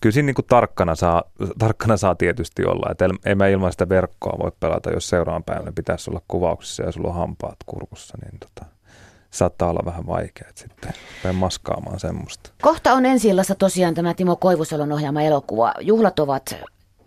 kyllä 0.00 0.14
siinä 0.14 0.26
niin 0.26 0.34
kuin 0.34 0.46
tarkkana, 0.46 0.94
saa, 0.94 1.22
tarkkana 1.58 1.96
saa 1.96 2.14
tietysti 2.14 2.64
olla, 2.64 2.90
että 2.90 3.08
ei 3.24 3.34
mä 3.34 3.46
ilman 3.46 3.72
sitä 3.72 3.88
verkkoa 3.88 4.38
voi 4.42 4.52
pelata, 4.60 4.90
jos 4.90 5.08
seuraavan 5.08 5.44
päivänä 5.44 5.72
pitäisi 5.74 6.10
olla 6.10 6.22
kuvauksessa 6.28 6.82
ja 6.82 6.92
sulla 6.92 7.08
on 7.08 7.14
hampaat 7.14 7.56
kurkussa, 7.66 8.18
niin 8.22 8.40
tota, 8.40 8.70
saattaa 9.30 9.70
olla 9.70 9.82
vähän 9.84 10.06
vaikea 10.06 10.48
sitten 10.54 10.92
rupeaa 11.16 11.40
maskaamaan 11.40 12.00
semmoista. 12.00 12.50
Kohta 12.62 12.92
on 12.92 13.06
ensi 13.06 13.28
tosiaan 13.58 13.94
tämä 13.94 14.14
Timo 14.14 14.36
Koivusalon 14.36 14.92
ohjaama 14.92 15.22
elokuva. 15.22 15.74
Juhlat 15.80 16.18
ovat 16.18 16.54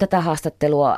tätä 0.08 0.22
haastattelua, 0.22 0.98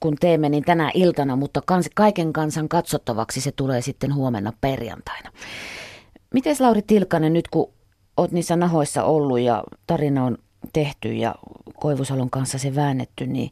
kun 0.00 0.16
teemme, 0.20 0.48
niin 0.48 0.64
tänä 0.64 0.90
iltana, 0.94 1.36
mutta 1.36 1.62
kans, 1.66 1.90
kaiken 1.94 2.32
kansan 2.32 2.68
katsottavaksi 2.68 3.40
se 3.40 3.52
tulee 3.52 3.80
sitten 3.80 4.14
huomenna 4.14 4.52
perjantaina. 4.60 5.30
Miten 6.34 6.56
Lauri 6.60 6.82
Tilkanen, 6.82 7.32
nyt 7.32 7.48
kun 7.48 7.72
oot 8.16 8.32
niissä 8.32 8.56
nahoissa 8.56 9.04
ollut 9.04 9.40
ja 9.40 9.64
tarina 9.86 10.24
on 10.24 10.38
tehty 10.72 11.12
ja 11.12 11.34
Koivusalon 11.74 12.30
kanssa 12.30 12.58
se 12.58 12.74
väännetty, 12.74 13.26
niin 13.26 13.50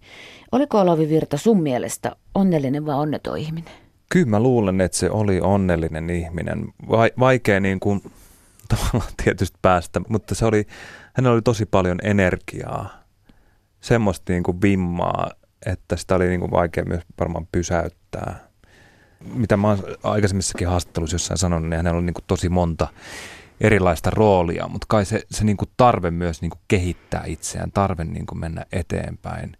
oliko 0.53 0.81
Olavi 0.81 1.09
Virta 1.09 1.37
sun 1.37 1.63
mielestä 1.63 2.17
onnellinen 2.35 2.87
vai 2.87 2.95
onneton 2.95 3.39
ihminen? 3.39 3.75
Kyllä 4.09 4.27
mä 4.27 4.41
luulen, 4.41 4.81
että 4.81 4.99
se 4.99 5.11
oli 5.11 5.41
onnellinen 5.41 6.11
ihminen. 6.11 6.69
Vai, 6.89 7.11
vaikea 7.19 7.61
niin 7.61 7.81
kuin, 7.81 8.03
tavallaan 8.69 9.13
tietysti 9.25 9.59
päästä, 9.63 10.01
mutta 10.09 10.35
se 10.35 10.47
oli, 10.47 10.67
hänellä 11.13 11.35
oli 11.35 11.43
tosi 11.43 11.67
paljon 11.67 11.99
energiaa, 12.03 13.06
semmoista 13.87 14.33
niin 14.33 14.43
kuin 14.43 14.63
vimmaa, 14.63 15.31
että 15.67 15.97
sitä 15.97 16.15
oli 16.15 16.29
niin 16.29 16.41
kuin 16.41 16.51
vaikea 16.51 16.85
myös 16.85 17.03
varmaan 17.21 17.49
pysäyttää. 17.53 18.49
Mitä 19.35 19.57
mä 19.57 19.69
oon 19.69 19.79
aikaisemmissakin 20.03 20.69
haastatteluissa 20.69 21.15
jossain 21.15 21.39
sanonut, 21.39 21.69
niin 21.69 21.77
hänellä 21.77 21.99
oli 21.99 22.07
niin 22.07 22.15
kuin 22.15 22.25
tosi 22.27 22.49
monta 22.49 22.89
erilaista 23.61 24.11
roolia, 24.11 24.69
mutta 24.69 24.87
kai 24.89 25.05
se, 25.05 25.23
se 25.31 25.45
niin 25.45 25.57
kuin 25.57 25.69
tarve 25.77 26.11
myös 26.11 26.41
niin 26.43 26.51
kuin 26.51 26.61
kehittää 26.69 27.23
itseään, 27.27 27.73
tarve 27.73 28.05
niin 28.05 28.27
kuin 28.27 28.39
mennä 28.39 28.65
eteenpäin. 28.73 29.57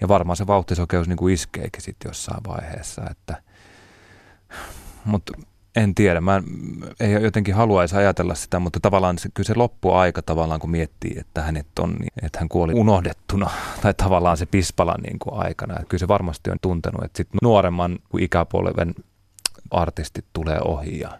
Ja 0.00 0.08
varmaan 0.08 0.36
se 0.36 0.46
vauhtisokeus 0.46 1.08
niin 1.08 1.16
kuin 1.16 1.34
iskeekin 1.34 1.82
sitten 1.82 2.08
jossain 2.08 2.44
vaiheessa, 2.48 3.02
että 3.10 3.42
mutta 5.04 5.32
en 5.76 5.94
tiedä, 5.94 6.20
mä 6.20 6.36
en, 6.36 6.44
ei 7.00 7.12
jotenkin 7.12 7.54
haluaisi 7.54 7.96
ajatella 7.96 8.34
sitä, 8.34 8.58
mutta 8.58 8.80
tavallaan 8.80 9.18
se, 9.18 9.28
kyllä 9.34 9.46
se 9.46 9.54
loppuaika 9.56 10.22
tavallaan, 10.22 10.60
kun 10.60 10.70
miettii, 10.70 11.16
että 11.18 11.42
hänet 11.42 11.78
on, 11.78 11.92
niin, 11.92 12.12
että 12.22 12.38
hän 12.38 12.48
kuoli 12.48 12.72
unohdettuna, 12.74 13.50
tai 13.82 13.94
tavallaan 13.94 14.36
se 14.36 14.46
Pispalan 14.46 15.00
niin 15.00 15.18
kuin 15.18 15.34
aikana. 15.44 15.74
Että 15.74 15.86
kyllä 15.88 16.00
se 16.00 16.08
varmasti 16.08 16.50
on 16.50 16.58
tuntenut, 16.62 17.04
että 17.04 17.16
sitten 17.16 17.38
nuoremman 17.42 17.98
ikäpolven 18.18 18.94
artistit 19.70 20.24
tulee 20.32 20.60
ohi 20.64 21.00
ja 21.00 21.18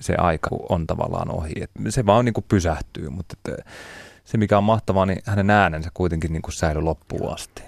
se 0.00 0.14
aika 0.14 0.50
on 0.68 0.86
tavallaan 0.86 1.30
ohi. 1.30 1.52
Et 1.60 1.70
se 1.88 2.06
vaan 2.06 2.24
niin 2.24 2.32
kuin 2.32 2.44
pysähtyy, 2.48 3.08
mutta 3.08 3.36
että 3.36 3.70
se 4.24 4.38
mikä 4.38 4.58
on 4.58 4.64
mahtavaa, 4.64 5.06
niin 5.06 5.22
hänen 5.24 5.50
äänensä 5.50 5.90
kuitenkin 5.94 6.32
niin 6.32 6.42
kuin 6.42 6.52
säilyi 6.52 6.82
loppuun 6.82 7.34
asti. 7.34 7.62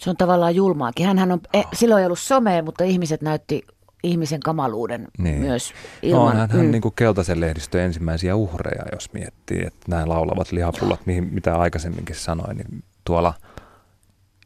Se 0.00 0.10
on 0.10 0.16
tavallaan 0.16 0.54
julmaakin. 0.54 1.06
Hänhän 1.06 1.32
on, 1.32 1.40
eh, 1.52 1.66
silloin 1.72 2.00
ei 2.00 2.06
ollut 2.06 2.18
somea, 2.18 2.62
mutta 2.62 2.84
ihmiset 2.84 3.22
näytti 3.22 3.62
ihmisen 4.02 4.40
kamaluuden 4.40 5.08
niin. 5.18 5.40
myös 5.40 5.72
ilman. 6.02 6.34
No, 6.34 6.40
hän, 6.40 6.50
hän 6.50 6.66
mm. 6.66 6.70
niin 6.70 6.82
kuin 6.82 6.94
keltaisen 6.96 7.40
lehdistön 7.40 7.80
ensimmäisiä 7.80 8.36
uhreja, 8.36 8.84
jos 8.92 9.12
miettii, 9.12 9.62
että 9.66 9.86
nämä 9.88 10.08
laulavat 10.08 10.52
lihapullat, 10.52 11.06
mihin, 11.06 11.28
mitä 11.34 11.56
aikaisemminkin 11.56 12.16
sanoin, 12.16 12.56
niin 12.56 12.84
tuolla 13.04 13.34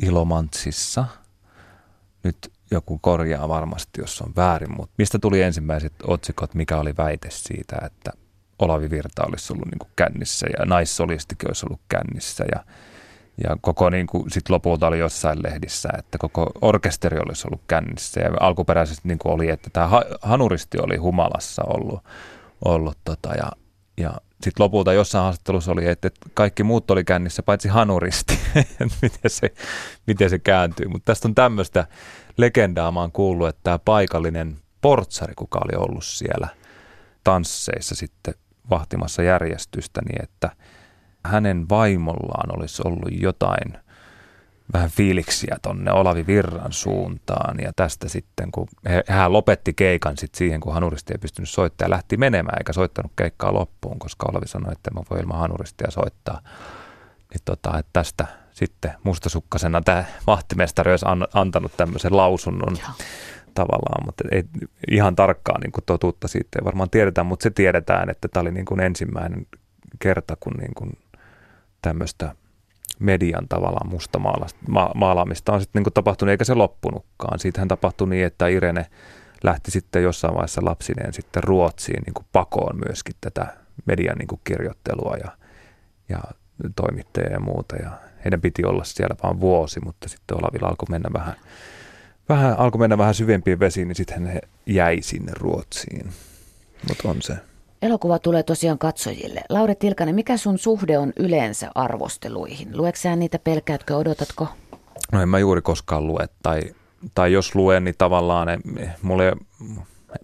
Ilomantsissa, 0.03 1.05
nyt 2.23 2.53
joku 2.71 2.99
korjaa 2.99 3.49
varmasti, 3.49 4.01
jos 4.01 4.23
on 4.23 4.33
väärin, 4.37 4.77
mutta 4.77 4.95
mistä 4.99 5.19
tuli 5.19 5.43
ensimmäiset 5.43 5.93
otsikot, 6.07 6.55
mikä 6.55 6.79
oli 6.79 6.95
väite 6.99 7.29
siitä, 7.31 7.77
että 7.87 8.11
Olavi 8.59 8.91
Virta 8.91 9.25
olisi 9.25 9.53
ollut 9.53 9.67
niin 9.67 9.79
kuin 9.79 9.91
kännissä 9.97 10.47
ja 10.59 10.65
naissolistikin 10.65 11.49
olisi 11.49 11.67
ollut 11.67 11.81
kännissä 11.89 12.45
ja 12.55 12.65
ja 13.45 13.57
koko 13.61 13.91
niin 13.91 14.07
kuin, 14.07 14.31
sit 14.31 14.49
lopulta 14.49 14.87
oli 14.87 14.99
jossain 14.99 15.43
lehdissä, 15.43 15.89
että 15.99 16.19
koko 16.19 16.51
orkesteri 16.61 17.19
olisi 17.19 17.49
ollut 17.49 17.63
kännissä. 17.69 18.21
Ja 18.21 18.31
alkuperäisesti 18.41 19.09
niin 19.09 19.19
kuin 19.19 19.33
oli, 19.33 19.51
että 19.51 19.71
tämä 19.73 19.91
hanuristi 20.23 20.79
oli 20.79 20.97
humalassa 20.97 21.63
ollut. 21.67 22.01
ollut 22.65 22.99
tota, 23.05 23.35
ja 23.35 23.53
ja 23.99 24.15
sitten 24.43 24.65
lopulta 24.65 24.93
jossain 24.93 25.23
haastattelussa 25.23 25.73
oli, 25.73 25.87
että 25.87 26.11
kaikki 26.35 26.63
muut 26.63 26.91
oli 26.91 27.05
kännissä, 27.05 27.43
paitsi 27.43 27.69
hanuristi. 27.69 28.39
miten, 29.03 29.31
se, 29.31 29.53
miten 30.07 30.31
se 30.31 30.39
kääntyy. 30.39 30.89
Mutta 30.89 31.13
tästä 31.13 31.29
on 31.29 31.35
tämmöistä 31.35 31.87
legendaa, 32.37 32.93
mä 32.93 33.01
oon 33.01 33.13
kuullut, 33.13 33.49
että 33.49 33.61
tämä 33.63 33.79
paikallinen 33.79 34.57
portsari, 34.81 35.35
kuka 35.35 35.61
oli 35.65 35.77
ollut 35.77 36.05
siellä 36.05 36.49
tansseissa 37.25 37.95
sitten 37.95 38.35
vahtimassa 38.71 39.23
järjestystä, 39.23 40.01
niin 40.09 40.23
että– 40.23 40.51
hänen 41.27 41.69
vaimollaan 41.69 42.59
olisi 42.59 42.83
ollut 42.85 43.09
jotain 43.21 43.79
vähän 44.73 44.91
fiiliksiä 44.91 45.57
tonne 45.63 45.93
Olavi 45.93 46.27
Virran 46.27 46.73
suuntaan 46.73 47.59
ja 47.63 47.73
tästä 47.77 48.09
sitten, 48.09 48.53
kun 48.53 48.69
he, 48.89 49.03
hän 49.09 49.33
lopetti 49.33 49.75
keikan 49.75 50.17
sitten 50.17 50.39
siihen, 50.39 50.61
kun 50.61 50.75
hanuristi 50.75 51.13
ei 51.13 51.19
pystynyt 51.19 51.49
soittamaan 51.49 51.91
ja 51.91 51.97
lähti 51.97 52.17
menemään 52.17 52.59
eikä 52.59 52.73
soittanut 52.73 53.13
keikkaa 53.17 53.55
loppuun, 53.55 53.99
koska 53.99 54.27
Olavi 54.31 54.49
sanoi, 54.49 54.73
että 54.73 54.91
mä 54.91 55.01
voi 55.11 55.21
ilman 55.21 55.39
hanuristia 55.39 55.91
soittaa. 55.91 56.41
Niin 57.33 57.41
tota, 57.45 57.79
että 57.79 57.91
tästä 57.93 58.27
sitten 58.51 58.91
mustasukkasena 59.05 59.81
tämä 59.81 60.05
vahtimestari 60.27 60.91
olisi 60.91 61.07
an, 61.09 61.27
antanut 61.35 61.73
tämmöisen 61.77 62.17
lausunnon 62.17 62.77
Joo. 62.83 62.91
tavallaan, 63.55 64.07
mutta 64.07 64.25
ei 64.33 64.45
ihan 64.91 65.17
tarkkaan 65.17 65.61
niin 65.61 65.73
kuin 65.73 65.85
totuutta 65.85 66.29
siitä 66.29 66.59
ei 66.59 66.65
varmaan 66.65 66.91
tiedetä, 66.91 67.25
mutta 67.25 67.43
se 67.43 67.51
tiedetään, 67.51 68.11
että 68.11 68.29
tämä 68.29 68.43
oli 68.43 68.51
niin 68.51 68.67
kuin 68.67 68.81
ensimmäinen 68.81 69.47
kerta, 69.99 70.37
kun 70.41 70.53
niin 70.53 70.75
kuin 70.75 70.91
tämmöistä 71.87 72.35
median 72.99 73.49
tavallaan 73.49 73.91
musta 73.91 74.19
ma- 74.69 74.91
maalaamista 74.95 75.53
on 75.53 75.61
sitten 75.61 75.83
niin 75.83 75.93
tapahtunut, 75.93 76.31
eikä 76.31 76.45
se 76.45 76.55
loppunutkaan. 76.55 77.39
Siitähän 77.39 77.69
tapahtui 77.69 78.09
niin, 78.09 78.27
että 78.27 78.49
Irene 78.49 78.87
lähti 79.45 79.71
sitten 79.71 80.03
jossain 80.03 80.35
vaiheessa 80.35 80.65
lapsineen 80.65 81.13
sitten 81.13 81.45
Ruotsiin 81.45 82.03
niin 82.07 82.15
kuin 82.15 82.27
pakoon 82.33 82.81
myöskin 82.87 83.15
tätä 83.21 83.57
median 83.85 84.19
niin 84.19 84.29
kuin 84.29 84.41
kirjoittelua 84.45 85.17
ja, 85.17 85.31
ja 86.09 86.19
toimittajia 86.77 87.33
ja 87.33 87.41
muuta. 87.41 87.77
Ja 87.77 87.91
heidän 88.25 88.41
piti 88.41 88.65
olla 88.65 88.85
siellä 88.85 89.17
vain 89.23 89.41
vuosi, 89.41 89.81
mutta 89.81 90.09
sitten 90.09 90.39
Olavilla 90.39 90.69
alkoi 90.69 90.87
mennä 90.91 91.11
vähän, 91.13 91.35
vähän, 92.29 92.59
alkoi 92.59 92.79
mennä 92.79 92.99
vähän 92.99 93.15
syvempiin 93.15 93.61
vesiin, 93.61 93.89
niin 93.89 93.97
sitten 93.97 94.27
he 94.27 94.41
jäi 94.67 95.03
sinne 95.03 95.33
Ruotsiin. 95.35 96.13
Mutta 96.89 97.09
on 97.09 97.23
se. 97.23 97.37
Elokuva 97.87 98.19
tulee 98.19 98.43
tosiaan 98.43 98.79
katsojille. 98.79 99.43
Lauri 99.49 99.75
Tilkanen, 99.75 100.15
mikä 100.15 100.37
sun 100.37 100.59
suhde 100.59 100.99
on 100.99 101.13
yleensä 101.17 101.71
arvosteluihin? 101.75 102.77
Lueeko 102.77 102.97
sä 102.97 103.17
niitä, 103.17 103.39
pelkäätkö, 103.39 103.97
odotatko? 103.97 104.49
No 105.13 105.23
en 105.23 105.29
mä 105.29 105.39
juuri 105.39 105.63
koskaan 105.63 106.07
lue, 106.07 106.29
tai, 106.43 106.61
tai 107.15 107.33
jos 107.33 107.55
luen, 107.55 107.85
niin 107.85 107.95
tavallaan 107.99 108.49
en, 108.49 108.61
mulle, 109.03 109.33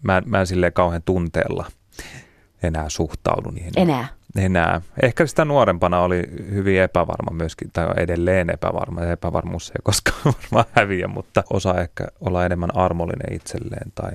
mä, 0.02 0.22
mä 0.26 0.40
en 0.40 0.46
silleen 0.46 0.72
kauhean 0.72 1.02
tunteella 1.04 1.66
enää 2.62 2.88
suhtaudu 2.88 3.50
niihin. 3.50 3.72
Enää? 3.76 4.08
Enää. 4.36 4.80
Ehkä 5.02 5.26
sitä 5.26 5.44
nuorempana 5.44 6.00
oli 6.00 6.22
hyvin 6.50 6.80
epävarma 6.80 7.36
myöskin, 7.36 7.70
tai 7.72 7.86
edelleen 7.96 8.50
epävarma. 8.50 9.00
Ja 9.00 9.12
epävarmuus 9.12 9.70
ei 9.70 9.80
koskaan 9.82 10.20
varmaan 10.34 10.64
häviä, 10.72 11.08
mutta 11.08 11.44
osaa 11.52 11.80
ehkä 11.80 12.06
olla 12.20 12.46
enemmän 12.46 12.76
armollinen 12.76 13.34
itselleen 13.34 13.92
tai 13.94 14.10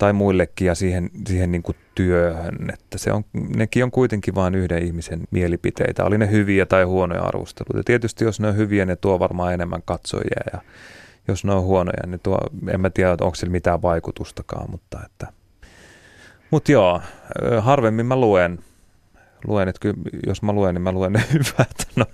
tai 0.00 0.12
muillekin 0.12 0.66
ja 0.66 0.74
siihen, 0.74 1.10
siihen 1.26 1.52
niin 1.52 1.62
kuin 1.62 1.76
työhön, 1.94 2.70
että 2.72 2.98
se 2.98 3.12
on, 3.12 3.24
nekin 3.56 3.84
on 3.84 3.90
kuitenkin 3.90 4.34
vain 4.34 4.54
yhden 4.54 4.82
ihmisen 4.82 5.20
mielipiteitä, 5.30 6.04
oli 6.04 6.18
ne 6.18 6.30
hyviä 6.30 6.66
tai 6.66 6.84
huonoja 6.84 7.22
arvosteluita. 7.22 7.84
Tietysti 7.84 8.24
jos 8.24 8.40
ne 8.40 8.48
on 8.48 8.56
hyviä, 8.56 8.86
ne 8.86 8.96
tuo 8.96 9.18
varmaan 9.18 9.54
enemmän 9.54 9.82
katsojia 9.84 10.40
ja 10.52 10.60
jos 11.28 11.44
ne 11.44 11.52
on 11.52 11.62
huonoja, 11.62 12.06
niin 12.06 12.20
tuo, 12.22 12.38
en 12.70 12.80
mä 12.80 12.90
tiedä, 12.90 13.10
onko 13.10 13.34
sillä 13.34 13.50
mitään 13.52 13.82
vaikutustakaan, 13.82 14.70
mutta 14.70 14.98
että 15.06 15.26
mutta 16.50 16.72
joo, 16.72 17.00
harvemmin 17.60 18.06
mä 18.06 18.16
luen, 18.16 18.58
luen, 19.44 19.68
että 19.68 19.80
kyllä, 19.80 19.96
jos 20.26 20.42
mä 20.42 20.52
luen, 20.52 20.74
niin 20.74 20.82
mä 20.82 20.92
luen 20.92 21.12
ne 21.12 21.24
hyvät. 21.32 21.88
No. 21.96 22.06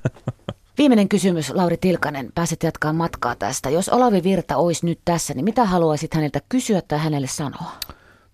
Viimeinen 0.79 1.09
kysymys, 1.09 1.51
Lauri 1.51 1.77
Tilkanen. 1.77 2.33
Pääset 2.35 2.63
jatkaa 2.63 2.93
matkaa 2.93 3.35
tästä. 3.37 3.71
Jos 3.71 3.89
Olavi 3.89 4.23
Virta 4.23 4.57
olisi 4.57 4.87
nyt 4.87 5.01
tässä, 5.05 5.35
niin 5.35 5.45
mitä 5.45 5.65
haluaisit 5.65 6.15
häneltä 6.15 6.41
kysyä 6.49 6.83
tai 6.89 6.99
hänelle 6.99 7.27
sanoa? 7.27 7.73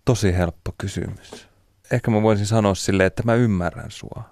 tosi 0.05 0.37
helppo 0.37 0.75
kysymys. 0.79 1.49
Ehkä 1.91 2.11
mä 2.11 2.23
voisin 2.23 2.47
sanoa 2.47 2.75
silleen, 2.75 3.07
että 3.07 3.23
mä 3.23 3.35
ymmärrän 3.35 3.91
sua. 3.91 4.23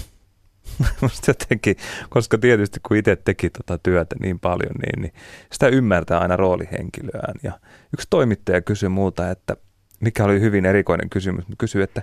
Musta 1.00 1.30
jotenkin, 1.30 1.76
koska 2.08 2.38
tietysti 2.38 2.80
kun 2.88 2.96
itse 2.96 3.16
teki 3.16 3.50
tota 3.50 3.78
työtä 3.78 4.16
niin 4.20 4.40
paljon, 4.40 4.74
niin, 4.82 5.02
niin 5.02 5.12
sitä 5.52 5.68
ymmärtää 5.68 6.18
aina 6.18 6.36
roolihenkilöään. 6.36 7.34
Ja 7.42 7.60
yksi 7.92 8.06
toimittaja 8.10 8.60
kysyi 8.60 8.88
muuta, 8.88 9.30
että 9.30 9.56
mikä 10.00 10.24
oli 10.24 10.40
hyvin 10.40 10.66
erikoinen 10.66 11.10
kysymys, 11.10 11.48
mutta 11.48 11.60
kysyi, 11.60 11.82
että 11.82 12.02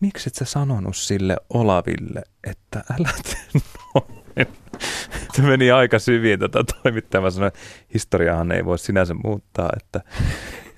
miksi 0.00 0.28
et 0.28 0.34
sä 0.34 0.44
sanonut 0.44 0.96
sille 0.96 1.36
Olaville, 1.50 2.22
että 2.44 2.84
älä 3.00 3.10
tee 3.22 3.60
noin? 3.94 4.23
Se 5.32 5.42
meni 5.42 5.70
aika 5.70 5.98
syviin 5.98 6.38
tätä 6.38 6.58
tota 6.58 6.74
toimittaja. 6.82 7.20
Mä 7.20 7.30
sanoin, 7.30 7.52
historiahan 7.94 8.52
ei 8.52 8.64
voi 8.64 8.78
sinänsä 8.78 9.14
muuttaa, 9.24 9.70
että, 9.76 10.00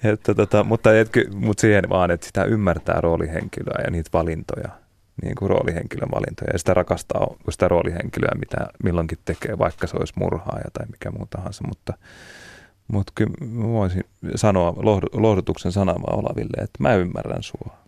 että 0.05 0.35
tota, 0.35 0.65
mutta, 0.65 0.99
et, 0.99 1.11
mutta 1.35 1.61
siihen 1.61 1.89
vaan, 1.89 2.11
että 2.11 2.27
sitä 2.27 2.45
ymmärtää 2.45 3.01
roolihenkilöä 3.01 3.85
ja 3.85 3.91
niitä 3.91 4.11
valintoja 4.13 4.69
niin 5.23 5.35
kuin 5.35 5.51
roolihenkilön 5.51 6.09
valintoja 6.15 6.51
ja 6.53 6.59
sitä 6.59 6.75
rakastaa 6.75 7.27
sitä 7.51 7.69
roolihenkilöä, 7.69 8.33
mitä 8.39 8.57
milloinkin 8.83 9.19
tekee, 9.25 9.59
vaikka 9.59 9.87
se 9.87 9.97
olisi 9.97 10.13
murhaaja 10.17 10.71
tai 10.73 10.87
mikä 10.87 11.11
muu 11.11 11.27
tahansa, 11.31 11.65
mutta, 11.69 11.93
mutta 12.89 13.13
kyllä 13.15 13.33
voisin 13.63 14.05
sanoa 14.35 14.75
lohdutuksen 15.13 15.73
sanaa 15.73 15.97
Olaville, 16.07 16.63
että 16.63 16.79
mä 16.83 16.95
ymmärrän 16.95 17.43
sua. 17.43 17.79